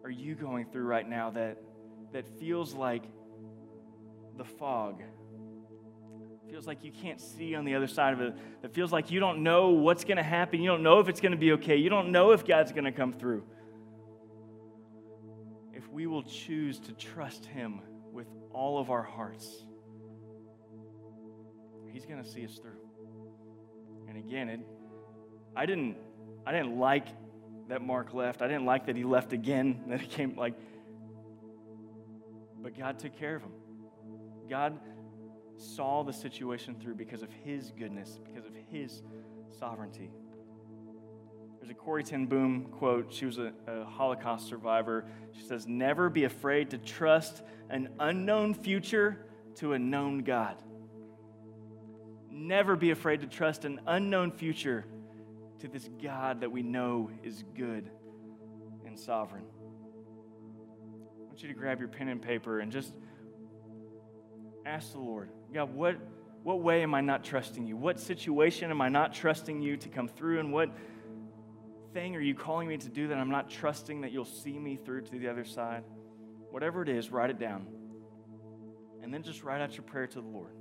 are 0.04 0.10
you 0.10 0.36
going 0.36 0.66
through 0.66 0.84
right 0.84 1.08
now 1.08 1.30
that, 1.32 1.58
that 2.12 2.28
feels 2.40 2.74
like 2.74 3.04
the 4.38 4.44
fog 4.44 5.02
feels 6.50 6.66
like 6.66 6.84
you 6.84 6.92
can't 6.92 7.22
see 7.22 7.56
on 7.56 7.66
the 7.66 7.76
other 7.76 7.88
side 7.88 8.14
of 8.14 8.22
it. 8.22 8.34
It 8.64 8.74
feels 8.74 8.92
like 8.92 9.12
you 9.12 9.20
don't 9.20 9.44
know 9.44 9.70
what's 9.70 10.04
going 10.04 10.18
to 10.18 10.24
happen. 10.24 10.62
You 10.62 10.70
don't 10.70 10.84
know 10.84 11.00
if 11.00 11.08
it's 11.08 11.22
going 11.22 11.32
to 11.32 11.38
be 11.38 11.54
okay. 11.54 11.76
You 11.76 11.90
don't 11.90 12.12
know 12.12 12.32
if 12.32 12.46
God's 12.46 12.72
going 12.72 12.86
to 12.86 12.92
come 12.92 13.14
through. 13.14 13.44
If 15.74 15.88
we 15.90 16.08
will 16.08 16.24
choose 16.24 16.80
to 16.82 16.94
trust 16.94 17.46
Him 17.46 17.82
with 18.12 18.28
all 18.52 18.80
of 18.80 18.90
our 18.90 19.04
hearts, 19.04 19.48
He's 21.92 22.06
going 22.06 22.24
to 22.24 22.30
see 22.30 22.46
us 22.46 22.58
through. 22.58 22.80
And 24.08 24.18
again, 24.18 24.50
it, 24.50 24.60
I 25.56 25.66
didn't, 25.66 25.98
I 26.46 26.52
didn't 26.52 26.78
like 26.78 27.08
that 27.70 27.82
Mark 27.82 28.14
left. 28.14 28.42
I 28.42 28.48
didn't 28.48 28.66
like 28.66 28.88
that 28.88 28.96
he 28.96 29.04
left 29.04 29.34
again. 29.34 29.84
That 29.88 30.02
he 30.02 30.08
came 30.08 30.36
like, 30.36 30.54
but 32.62 32.78
God 32.78 33.00
took 33.00 33.18
care 33.18 33.36
of 33.36 33.44
him. 33.44 33.52
God 34.50 34.80
saw 35.60 36.04
the 36.04 36.14
situation 36.14 36.76
through 36.80 36.96
because 36.96 37.22
of 37.22 37.30
his 37.44 37.72
goodness, 37.78 38.20
because 38.24 38.46
of 38.46 38.54
his 38.72 39.02
sovereignty. 39.60 40.10
There's 41.60 41.70
a 41.70 41.74
Corrie 41.74 42.04
ten 42.04 42.26
Boom 42.26 42.68
quote. 42.72 43.12
She 43.12 43.26
was 43.26 43.38
a, 43.38 43.52
a, 43.68 43.84
Holocaust 43.84 44.48
survivor. 44.48 45.06
She 45.34 45.44
says, 45.44 45.68
Never 45.68 46.10
be 46.10 46.24
afraid 46.24 46.70
to 46.70 46.78
trust 46.78 47.42
an 47.70 47.90
unknown 48.00 48.54
future 48.54 49.26
to 49.56 49.74
a 49.74 49.80
known 49.80 50.24
God. 50.24 50.56
Never 52.32 52.78
be 52.78 52.92
afraid 52.92 53.22
to 53.22 53.28
trust 53.28 53.66
an 53.66 53.82
unknown 53.86 54.32
future 54.32 54.86
to 55.60 55.68
this 55.68 55.90
God 56.02 56.42
that 56.42 56.52
we 56.52 56.64
know 56.64 57.12
is 57.22 57.44
good 57.56 57.90
and 58.86 58.98
sovereign. 58.98 59.44
I 61.22 61.26
want 61.26 61.42
you 61.44 61.50
to 61.50 61.54
grab 61.54 61.80
your 61.80 61.90
pen 61.90 62.08
and 62.08 62.22
paper 62.22 62.62
and 62.62 62.72
just 62.72 62.94
ask 64.66 64.94
the 64.94 65.00
Lord 65.00 65.30
God, 65.54 65.74
what, 65.74 65.98
what 66.44 66.62
way 66.62 66.84
am 66.84 66.94
I 66.94 67.02
not 67.02 67.24
trusting 67.24 67.66
you? 67.66 67.76
What 67.76 68.00
situation 68.00 68.72
am 68.72 68.82
I 68.82 68.90
not 68.90 69.14
trusting 69.14 69.62
you 69.62 69.78
to 69.78 69.90
come 69.90 70.08
through? 70.08 70.40
And 70.40 70.54
what 70.54 70.70
thing 71.94 72.16
are 72.16 72.22
you 72.22 72.36
calling 72.36 72.68
me 72.68 72.78
to 72.78 72.90
do 72.90 73.08
that 73.08 73.18
I'm 73.18 73.32
not 73.32 73.50
trusting 73.50 74.02
that 74.02 74.12
you'll 74.12 74.26
see 74.26 74.58
me 74.58 74.78
through 74.78 75.02
to 75.04 75.20
the 75.20 75.28
other 75.28 75.46
side? 75.46 75.84
Whatever 76.52 76.82
it 76.82 76.90
is, 76.90 77.12
write 77.12 77.30
it 77.30 77.40
down. 77.40 77.68
And 79.02 79.14
then 79.14 79.24
just 79.24 79.44
write 79.44 79.62
out 79.62 79.76
your 79.76 79.84
prayer 79.84 80.08
to 80.08 80.22
the 80.22 80.28
Lord. 80.28 80.54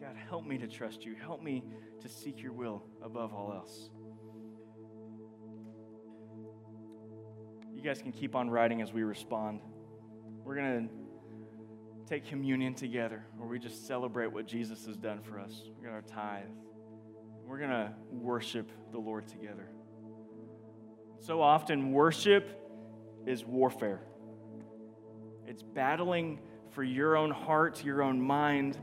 God, 0.00 0.14
help 0.28 0.46
me 0.46 0.58
to 0.58 0.66
trust 0.66 1.04
you. 1.04 1.14
Help 1.14 1.42
me 1.42 1.64
to 2.00 2.08
seek 2.08 2.42
your 2.42 2.52
will 2.52 2.84
above 3.02 3.34
all 3.34 3.52
else. 3.52 3.90
You 7.74 7.82
guys 7.82 8.00
can 8.00 8.12
keep 8.12 8.34
on 8.34 8.48
writing 8.48 8.80
as 8.80 8.92
we 8.92 9.02
respond. 9.02 9.60
We're 10.44 10.54
going 10.54 10.88
to 10.88 10.94
take 12.06 12.26
communion 12.26 12.74
together 12.74 13.24
where 13.36 13.48
we 13.48 13.58
just 13.58 13.86
celebrate 13.86 14.32
what 14.32 14.46
Jesus 14.46 14.86
has 14.86 14.96
done 14.96 15.20
for 15.22 15.40
us. 15.40 15.62
We 15.78 15.86
got 15.86 15.92
our 15.92 16.02
tithe. 16.02 16.44
We're 17.44 17.58
going 17.58 17.70
to 17.70 17.92
worship 18.12 18.70
the 18.92 18.98
Lord 18.98 19.26
together. 19.26 19.68
So 21.18 21.42
often, 21.42 21.92
worship 21.92 22.48
is 23.26 23.44
warfare. 23.44 24.00
It's 25.46 25.62
battling 25.62 26.40
for 26.70 26.84
your 26.84 27.16
own 27.16 27.30
heart, 27.30 27.84
your 27.84 28.02
own 28.02 28.20
mind. 28.20 28.78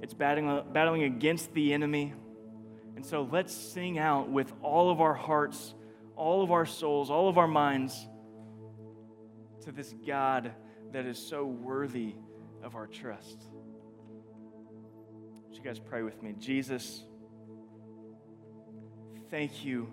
It's 0.00 0.14
battling, 0.14 0.62
battling 0.72 1.02
against 1.02 1.52
the 1.54 1.72
enemy. 1.72 2.14
And 2.94 3.04
so 3.04 3.28
let's 3.30 3.54
sing 3.54 3.98
out 3.98 4.28
with 4.28 4.52
all 4.62 4.90
of 4.90 5.00
our 5.00 5.14
hearts, 5.14 5.74
all 6.14 6.42
of 6.42 6.52
our 6.52 6.66
souls, 6.66 7.10
all 7.10 7.28
of 7.28 7.38
our 7.38 7.48
minds 7.48 8.06
to 9.64 9.72
this 9.72 9.92
God 10.06 10.52
that 10.92 11.06
is 11.06 11.18
so 11.18 11.44
worthy 11.44 12.14
of 12.62 12.74
our 12.74 12.86
trust. 12.86 13.44
Would 15.46 15.56
you 15.56 15.62
guys 15.62 15.78
pray 15.78 16.02
with 16.02 16.22
me? 16.22 16.34
Jesus, 16.38 17.04
thank 19.30 19.64
you. 19.64 19.92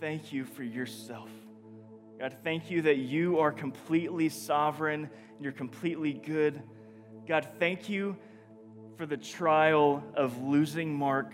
Thank 0.00 0.32
you 0.32 0.44
for 0.44 0.62
yourself. 0.62 1.30
God, 2.18 2.36
thank 2.44 2.70
you 2.70 2.82
that 2.82 2.96
you 2.96 3.40
are 3.40 3.50
completely 3.50 4.28
sovereign 4.28 5.10
and 5.34 5.42
you're 5.42 5.52
completely 5.52 6.12
good. 6.12 6.62
God, 7.26 7.48
thank 7.58 7.88
you 7.88 8.16
for 8.96 9.06
the 9.06 9.16
trial 9.16 10.04
of 10.14 10.42
losing 10.42 10.94
Mark. 10.94 11.32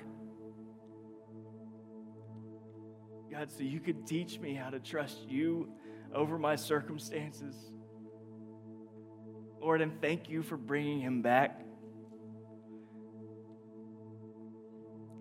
God, 3.31 3.51
so 3.51 3.63
you 3.63 3.81
could 3.81 4.07
teach 4.07 4.39
me 4.39 4.55
how 4.55 4.71
to 4.71 4.81
trust 4.81 5.29
you 5.29 5.73
over 6.15 6.39
my 6.39 6.57
circumstances. 6.57 7.55
Lord, 9.61 9.83
and 9.83 10.01
thank 10.01 10.31
you 10.31 10.43
for 10.43 10.57
bringing 10.57 11.01
him 11.01 11.23
back. 11.23 11.61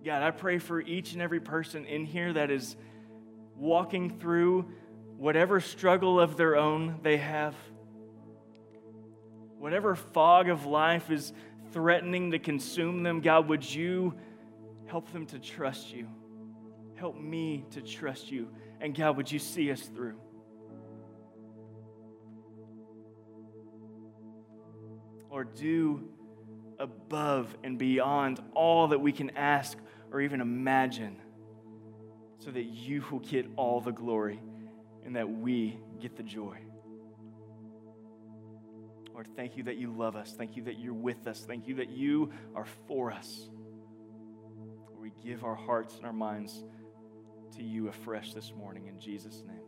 God, 0.05 0.23
I 0.23 0.31
pray 0.31 0.59
for 0.59 0.79
each 0.79 1.11
and 1.13 1.21
every 1.21 1.41
person 1.41 1.85
in 1.85 2.05
here 2.05 2.31
that 2.31 2.49
is 2.49 2.77
walking 3.57 4.17
through 4.17 4.71
whatever 5.17 5.59
struggle 5.59 6.19
of 6.19 6.37
their 6.37 6.55
own 6.55 6.99
they 7.03 7.17
have, 7.17 7.53
whatever 9.57 9.95
fog 9.95 10.47
of 10.47 10.65
life 10.65 11.11
is 11.11 11.33
threatening 11.73 12.31
to 12.31 12.39
consume 12.39 13.03
them. 13.03 13.19
God, 13.19 13.49
would 13.49 13.69
you 13.69 14.13
help 14.85 15.11
them 15.11 15.25
to 15.27 15.39
trust 15.39 15.93
you? 15.93 16.07
Help 16.95 17.19
me 17.19 17.65
to 17.71 17.81
trust 17.81 18.31
you. 18.31 18.47
And 18.79 18.95
God, 18.95 19.17
would 19.17 19.29
you 19.29 19.39
see 19.39 19.69
us 19.69 19.81
through? 19.81 20.17
Do 25.43 26.09
above 26.79 27.55
and 27.63 27.77
beyond 27.77 28.41
all 28.53 28.89
that 28.89 28.99
we 28.99 29.11
can 29.11 29.31
ask 29.31 29.77
or 30.11 30.21
even 30.21 30.41
imagine 30.41 31.17
so 32.39 32.51
that 32.51 32.63
you 32.63 33.03
will 33.11 33.19
get 33.19 33.45
all 33.55 33.81
the 33.81 33.91
glory 33.91 34.39
and 35.05 35.15
that 35.15 35.29
we 35.29 35.77
get 35.99 36.15
the 36.15 36.23
joy. 36.23 36.57
Lord, 39.13 39.27
thank 39.35 39.57
you 39.57 39.63
that 39.63 39.75
you 39.75 39.91
love 39.91 40.15
us. 40.15 40.33
Thank 40.37 40.55
you 40.55 40.63
that 40.63 40.79
you're 40.79 40.93
with 40.93 41.27
us. 41.27 41.41
Thank 41.45 41.67
you 41.67 41.75
that 41.75 41.89
you 41.89 42.31
are 42.55 42.67
for 42.87 43.11
us. 43.11 43.49
We 44.97 45.11
give 45.23 45.43
our 45.43 45.55
hearts 45.55 45.95
and 45.97 46.05
our 46.05 46.13
minds 46.13 46.63
to 47.57 47.63
you 47.63 47.89
afresh 47.89 48.33
this 48.33 48.53
morning 48.57 48.87
in 48.87 48.99
Jesus' 48.99 49.43
name. 49.45 49.59